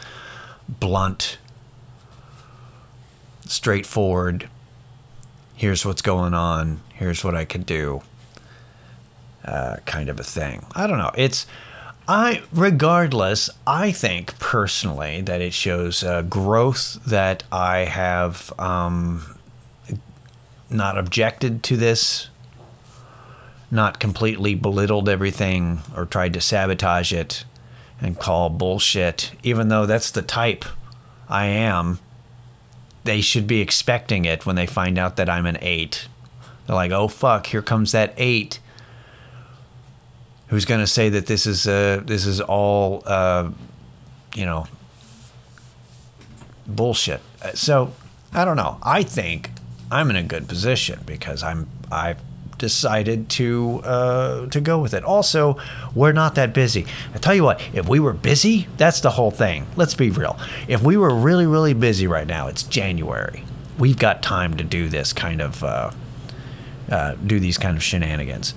blunt, 0.67 1.37
straightforward. 3.45 4.49
Here's 5.55 5.85
what's 5.85 6.01
going 6.01 6.33
on. 6.33 6.81
Here's 6.95 7.23
what 7.23 7.33
I 7.33 7.45
can 7.45 7.61
do 7.61 8.01
uh, 9.45 9.77
kind 9.85 10.09
of 10.09 10.19
a 10.19 10.23
thing. 10.23 10.65
I 10.75 10.85
don't 10.85 10.97
know. 10.97 11.11
It's 11.15 11.45
I 12.07 12.43
regardless. 12.51 13.49
I 13.65 13.91
think 13.91 14.37
personally 14.39 15.21
that 15.21 15.41
it 15.41 15.53
shows 15.53 16.03
uh, 16.03 16.21
growth 16.23 16.99
that 17.05 17.43
I 17.51 17.79
have 17.79 18.51
um, 18.59 19.39
not 20.69 20.97
objected 20.97 21.63
to 21.63 21.77
this, 21.77 22.27
not 23.71 23.99
completely 23.99 24.53
belittled 24.53 25.07
everything 25.07 25.79
or 25.95 26.05
tried 26.05 26.33
to 26.33 26.41
sabotage 26.41 27.13
it 27.13 27.45
and 28.01 28.19
call 28.19 28.49
bullshit. 28.49 29.31
Even 29.43 29.69
though 29.69 29.85
that's 29.85 30.11
the 30.11 30.21
type 30.21 30.65
I 31.29 31.45
am, 31.45 31.99
they 33.05 33.21
should 33.21 33.47
be 33.47 33.61
expecting 33.61 34.25
it 34.25 34.45
when 34.45 34.57
they 34.57 34.67
find 34.67 34.97
out 34.97 35.15
that 35.15 35.29
I'm 35.29 35.45
an 35.45 35.57
eight. 35.61 36.07
They're 36.67 36.75
like, 36.75 36.91
"Oh 36.91 37.07
fuck, 37.07 37.47
here 37.47 37.61
comes 37.61 37.93
that 37.93 38.13
eight 38.17 38.59
who's 40.47 40.65
going 40.65 40.81
to 40.81 40.87
say 40.87 41.09
that 41.09 41.25
this 41.25 41.45
is 41.45 41.67
uh, 41.67 42.01
this 42.05 42.25
is 42.25 42.41
all 42.41 43.03
uh, 43.05 43.49
you 44.35 44.45
know 44.45 44.67
bullshit. 46.67 47.21
So 47.53 47.93
I 48.33 48.45
don't 48.45 48.57
know. 48.57 48.77
I 48.83 49.03
think 49.03 49.49
I'm 49.91 50.09
in 50.09 50.15
a 50.15 50.23
good 50.23 50.47
position 50.47 51.01
because 51.05 51.43
I'm 51.43 51.69
I've 51.91 52.19
decided 52.57 53.29
to 53.29 53.81
uh, 53.83 54.47
to 54.47 54.61
go 54.61 54.79
with 54.79 54.93
it. 54.93 55.03
Also, 55.03 55.57
we're 55.93 56.13
not 56.13 56.35
that 56.35 56.53
busy. 56.53 56.85
I 57.13 57.17
tell 57.17 57.35
you 57.35 57.43
what, 57.43 57.61
if 57.73 57.87
we 57.87 57.99
were 57.99 58.13
busy, 58.13 58.67
that's 58.77 59.01
the 59.01 59.11
whole 59.11 59.31
thing. 59.31 59.67
Let's 59.75 59.95
be 59.95 60.09
real. 60.09 60.37
If 60.67 60.81
we 60.81 60.97
were 60.97 61.13
really 61.13 61.45
really 61.45 61.73
busy 61.73 62.07
right 62.07 62.27
now, 62.27 62.47
it's 62.47 62.63
January. 62.63 63.43
We've 63.77 63.97
got 63.99 64.23
time 64.23 64.55
to 64.57 64.63
do 64.63 64.87
this 64.87 65.13
kind 65.13 65.41
of 65.41 65.63
uh, 65.63 65.91
uh, 66.89 67.15
do 67.15 67.39
these 67.39 67.57
kind 67.57 67.75
of 67.75 67.83
shenanigans. 67.83 68.53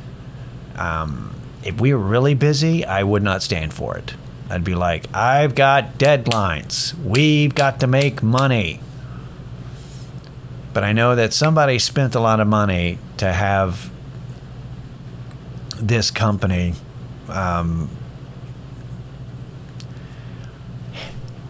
Um, 0.76 1.34
if 1.66 1.80
we 1.80 1.92
were 1.92 2.00
really 2.00 2.34
busy, 2.34 2.84
I 2.84 3.02
would 3.02 3.22
not 3.22 3.42
stand 3.42 3.74
for 3.74 3.96
it. 3.96 4.14
I'd 4.48 4.64
be 4.64 4.74
like, 4.74 5.12
I've 5.12 5.54
got 5.54 5.98
deadlines. 5.98 6.94
We've 7.02 7.54
got 7.54 7.80
to 7.80 7.86
make 7.86 8.22
money. 8.22 8.80
But 10.72 10.84
I 10.84 10.92
know 10.92 11.16
that 11.16 11.32
somebody 11.32 11.78
spent 11.78 12.14
a 12.14 12.20
lot 12.20 12.38
of 12.38 12.46
money 12.46 12.98
to 13.16 13.32
have 13.32 13.90
this 15.78 16.10
company 16.10 16.74
um, 17.28 17.90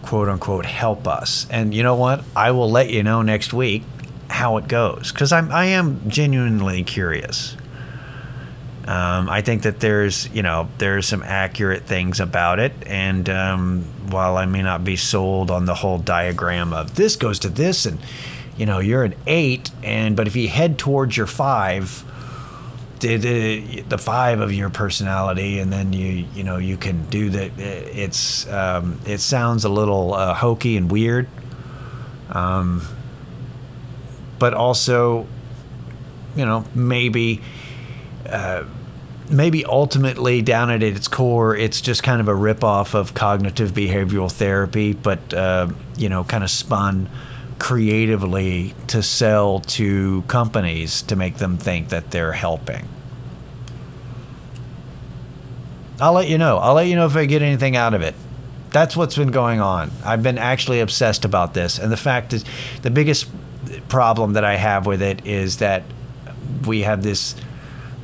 quote 0.01 0.29
unquote 0.29 0.65
help 0.65 1.07
us. 1.07 1.45
And 1.49 1.73
you 1.73 1.83
know 1.83 1.95
what? 1.95 2.23
I 2.35 2.51
will 2.51 2.71
let 2.71 2.89
you 2.89 3.03
know 3.03 3.21
next 3.21 3.53
week 3.53 3.83
how 4.29 4.57
it 4.57 4.67
goes 4.67 5.11
because 5.11 5.31
I'm 5.31 5.51
I 5.51 5.65
am 5.65 6.09
genuinely 6.09 6.83
curious. 6.83 7.55
Um, 8.87 9.29
I 9.29 9.41
think 9.41 9.63
that 9.63 9.81
there's, 9.81 10.29
you 10.29 10.41
know, 10.41 10.69
there's 10.77 11.05
some 11.05 11.21
accurate 11.21 11.83
things 11.83 12.21
about 12.21 12.59
it, 12.59 12.71
and 12.85 13.29
um, 13.29 13.83
while 14.09 14.37
I 14.37 14.45
may 14.45 14.61
not 14.63 14.85
be 14.85 14.95
sold 14.95 15.51
on 15.51 15.65
the 15.65 15.75
whole 15.75 15.97
diagram 15.97 16.71
of 16.71 16.95
this 16.95 17.17
goes 17.17 17.39
to 17.39 17.49
this, 17.49 17.85
and 17.85 17.99
you 18.55 18.65
know, 18.65 18.79
you're 18.79 19.03
an 19.03 19.15
eight, 19.27 19.71
and 19.83 20.15
but 20.15 20.25
if 20.25 20.37
you 20.37 20.47
head 20.47 20.79
towards 20.79 21.17
your 21.17 21.27
five, 21.27 22.05
the, 23.01 23.17
the, 23.89 23.97
five 23.97 24.39
of 24.39 24.53
your 24.53 24.69
personality, 24.69 25.59
and 25.59 25.71
then 25.71 25.91
you, 25.91 26.25
you 26.33 26.45
know, 26.45 26.55
you 26.55 26.77
can 26.77 27.09
do 27.09 27.29
that. 27.31 27.59
It's, 27.59 28.47
um, 28.47 29.01
it 29.05 29.19
sounds 29.19 29.65
a 29.65 29.69
little 29.69 30.13
uh, 30.13 30.33
hokey 30.33 30.77
and 30.77 30.89
weird, 30.89 31.27
um, 32.29 32.81
but 34.39 34.53
also, 34.53 35.27
you 36.37 36.45
know, 36.45 36.63
maybe. 36.73 37.41
Uh, 38.25 38.63
maybe 39.29 39.65
ultimately 39.65 40.41
down 40.41 40.69
at 40.69 40.83
its 40.83 41.07
core, 41.07 41.55
it's 41.55 41.81
just 41.81 42.03
kind 42.03 42.21
of 42.21 42.27
a 42.27 42.33
ripoff 42.33 42.93
of 42.93 43.13
cognitive 43.13 43.71
behavioral 43.71 44.31
therapy, 44.31 44.93
but 44.93 45.33
uh, 45.33 45.67
you 45.97 46.09
know, 46.09 46.23
kind 46.23 46.43
of 46.43 46.49
spun 46.49 47.09
creatively 47.59 48.75
to 48.87 49.01
sell 49.01 49.59
to 49.61 50.21
companies 50.23 51.01
to 51.03 51.15
make 51.15 51.37
them 51.37 51.57
think 51.57 51.89
that 51.89 52.11
they're 52.11 52.33
helping. 52.33 52.87
I'll 55.99 56.13
let 56.13 56.29
you 56.29 56.37
know. 56.37 56.57
I'll 56.57 56.75
let 56.75 56.87
you 56.87 56.95
know 56.95 57.07
if 57.07 57.15
I 57.15 57.25
get 57.25 57.41
anything 57.41 57.75
out 57.75 57.93
of 57.93 58.01
it. 58.01 58.13
That's 58.69 58.95
what's 58.95 59.15
been 59.15 59.31
going 59.31 59.59
on. 59.59 59.91
I've 60.05 60.21
been 60.21 60.37
actually 60.37 60.81
obsessed 60.81 61.25
about 61.25 61.53
this, 61.53 61.79
and 61.79 61.91
the 61.91 61.97
fact 61.97 62.33
is, 62.33 62.45
the 62.83 62.91
biggest 62.91 63.27
problem 63.89 64.33
that 64.33 64.43
I 64.43 64.55
have 64.55 64.85
with 64.85 65.01
it 65.01 65.25
is 65.25 65.57
that 65.57 65.83
we 66.65 66.81
have 66.81 67.01
this. 67.01 67.35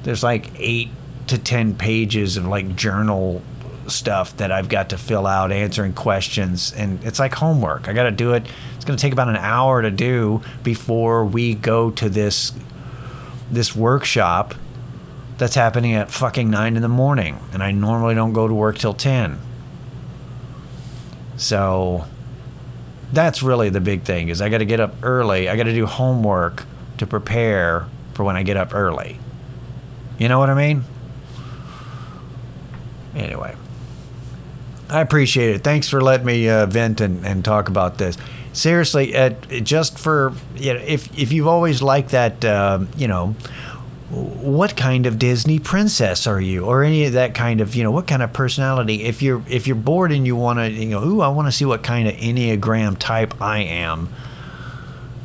There's 0.03 0.23
like 0.23 0.49
eight 0.57 0.89
to 1.27 1.37
10 1.37 1.75
pages 1.75 2.37
of 2.37 2.45
like 2.45 2.75
journal 2.75 3.41
stuff 3.87 4.37
that 4.37 4.51
I've 4.51 4.69
got 4.69 4.89
to 4.89 4.97
fill 4.97 5.27
out, 5.27 5.51
answering 5.51 5.93
questions, 5.93 6.73
and 6.73 7.03
it's 7.03 7.19
like 7.19 7.33
homework. 7.33 7.87
I 7.87 7.93
got 7.93 8.03
to 8.03 8.11
do 8.11 8.33
it. 8.33 8.45
It's 8.75 8.85
going 8.85 8.97
to 8.97 9.01
take 9.01 9.13
about 9.13 9.29
an 9.29 9.37
hour 9.37 9.81
to 9.81 9.91
do 9.91 10.41
before 10.63 11.25
we 11.25 11.55
go 11.55 11.91
to 11.91 12.09
this 12.09 12.53
this 13.51 13.75
workshop 13.75 14.55
that's 15.37 15.53
happening 15.55 15.93
at 15.93 16.09
fucking 16.09 16.49
nine 16.49 16.75
in 16.75 16.81
the 16.81 16.87
morning, 16.87 17.39
and 17.51 17.61
I 17.61 17.71
normally 17.71 18.15
don't 18.15 18.33
go 18.33 18.47
to 18.47 18.53
work 18.53 18.77
till 18.77 18.93
ten. 18.93 19.39
So 21.37 22.05
that's 23.11 23.43
really 23.43 23.69
the 23.69 23.81
big 23.81 24.03
thing 24.03 24.29
is 24.29 24.41
I 24.41 24.49
got 24.49 24.59
to 24.59 24.65
get 24.65 24.79
up 24.79 24.95
early. 25.03 25.49
I 25.49 25.55
got 25.55 25.63
to 25.63 25.73
do 25.73 25.85
homework 25.85 26.65
to 26.97 27.07
prepare 27.07 27.87
for 28.13 28.23
when 28.23 28.35
I 28.35 28.43
get 28.43 28.57
up 28.57 28.73
early. 28.73 29.19
You 30.17 30.29
know 30.29 30.39
what 30.39 30.49
I 30.49 30.53
mean? 30.53 30.83
Anyway. 33.15 33.55
I 34.89 35.01
appreciate 35.01 35.55
it. 35.55 35.63
Thanks 35.63 35.89
for 35.89 36.01
letting 36.01 36.25
me 36.25 36.49
uh, 36.49 36.65
vent 36.67 37.01
and, 37.01 37.25
and 37.25 37.43
talk 37.43 37.67
about 37.67 37.97
this. 37.97 38.17
Seriously, 38.51 39.13
just 39.63 39.97
for 39.97 40.33
you 40.55 40.73
know, 40.75 40.79
if 40.85 41.17
if 41.17 41.31
you've 41.31 41.47
always 41.47 41.81
liked 41.81 42.09
that, 42.11 42.45
uh, 42.45 42.85
you 42.95 43.07
know, 43.07 43.35
what 44.11 44.77
kind 44.77 45.07
of 45.07 45.17
Disney 45.17 45.57
princess 45.57 46.27
are 46.27 46.39
you, 46.39 46.65
or 46.65 46.83
any 46.83 47.05
of 47.05 47.13
that 47.13 47.33
kind 47.33 47.61
of, 47.61 47.73
you 47.73 47.83
know, 47.83 47.89
what 47.89 48.05
kind 48.05 48.21
of 48.21 48.31
personality? 48.31 49.05
If 49.05 49.23
you're 49.23 49.41
if 49.49 49.65
you're 49.65 49.75
bored 49.75 50.11
and 50.11 50.27
you 50.27 50.35
want 50.35 50.59
to, 50.59 50.69
you 50.69 50.89
know, 50.89 51.03
ooh, 51.03 51.21
I 51.21 51.29
want 51.29 51.47
to 51.47 51.51
see 51.51 51.65
what 51.65 51.81
kind 51.81 52.07
of 52.07 52.13
enneagram 52.15 52.99
type 52.99 53.41
I 53.41 53.59
am. 53.59 54.09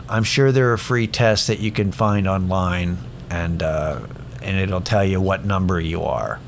I'm 0.08 0.24
sure 0.24 0.50
there 0.50 0.72
are 0.72 0.78
free 0.78 1.06
tests 1.06 1.48
that 1.48 1.58
you 1.58 1.70
can 1.70 1.92
find 1.92 2.26
online, 2.26 2.96
and 3.28 3.62
uh, 3.62 4.00
and 4.40 4.56
it'll 4.56 4.80
tell 4.80 5.04
you 5.04 5.20
what 5.20 5.44
number 5.44 5.78
you 5.78 6.04
are. 6.04 6.40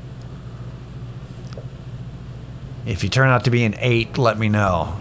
If 2.85 3.03
you 3.03 3.09
turn 3.09 3.29
out 3.29 3.43
to 3.43 3.51
be 3.51 3.63
an 3.63 3.75
eight, 3.77 4.17
let 4.17 4.39
me 4.39 4.49
know. 4.49 4.97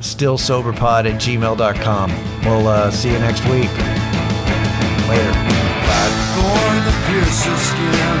Stillsoberpod 0.00 1.10
at 1.10 1.20
gmail.com. 1.20 2.10
We'll 2.44 2.68
uh, 2.68 2.90
see 2.90 3.10
you 3.10 3.18
next 3.18 3.42
week. 3.48 3.70
Later. 5.08 5.32
skin. 7.56 8.18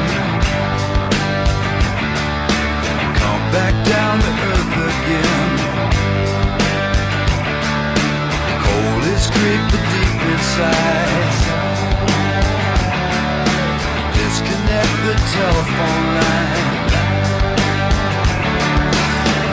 Come 3.20 3.44
back 3.52 3.74
down 3.86 4.18
to 4.20 4.30
earth 4.48 4.74
again. 4.88 5.52
Cold 8.64 9.04
is 9.12 9.28
deep 9.92 10.20
inside. 10.32 11.34
Disconnect 14.16 14.94
the 15.04 15.14
telephone 15.36 16.55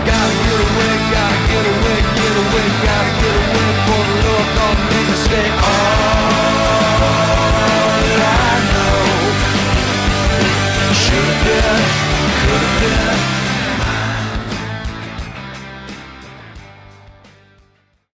Gotta 0.06 0.36
get 0.46 0.60
away, 0.68 0.94
gotta 1.16 1.40
get 1.48 1.66
away, 1.74 1.98
get 2.20 2.34
away, 2.44 2.68
gotta 2.84 3.12
get 3.24 3.36
away 3.40 3.68
before 3.72 4.04
the 5.08 5.16
stay. 5.16 5.48
All 5.48 6.04
I 8.20 8.60
know 8.72 9.00
should 10.92 11.28
have 11.32 11.42
been, 11.46 11.82
could 12.42 12.62
have 12.68 12.76
been. 12.82 13.43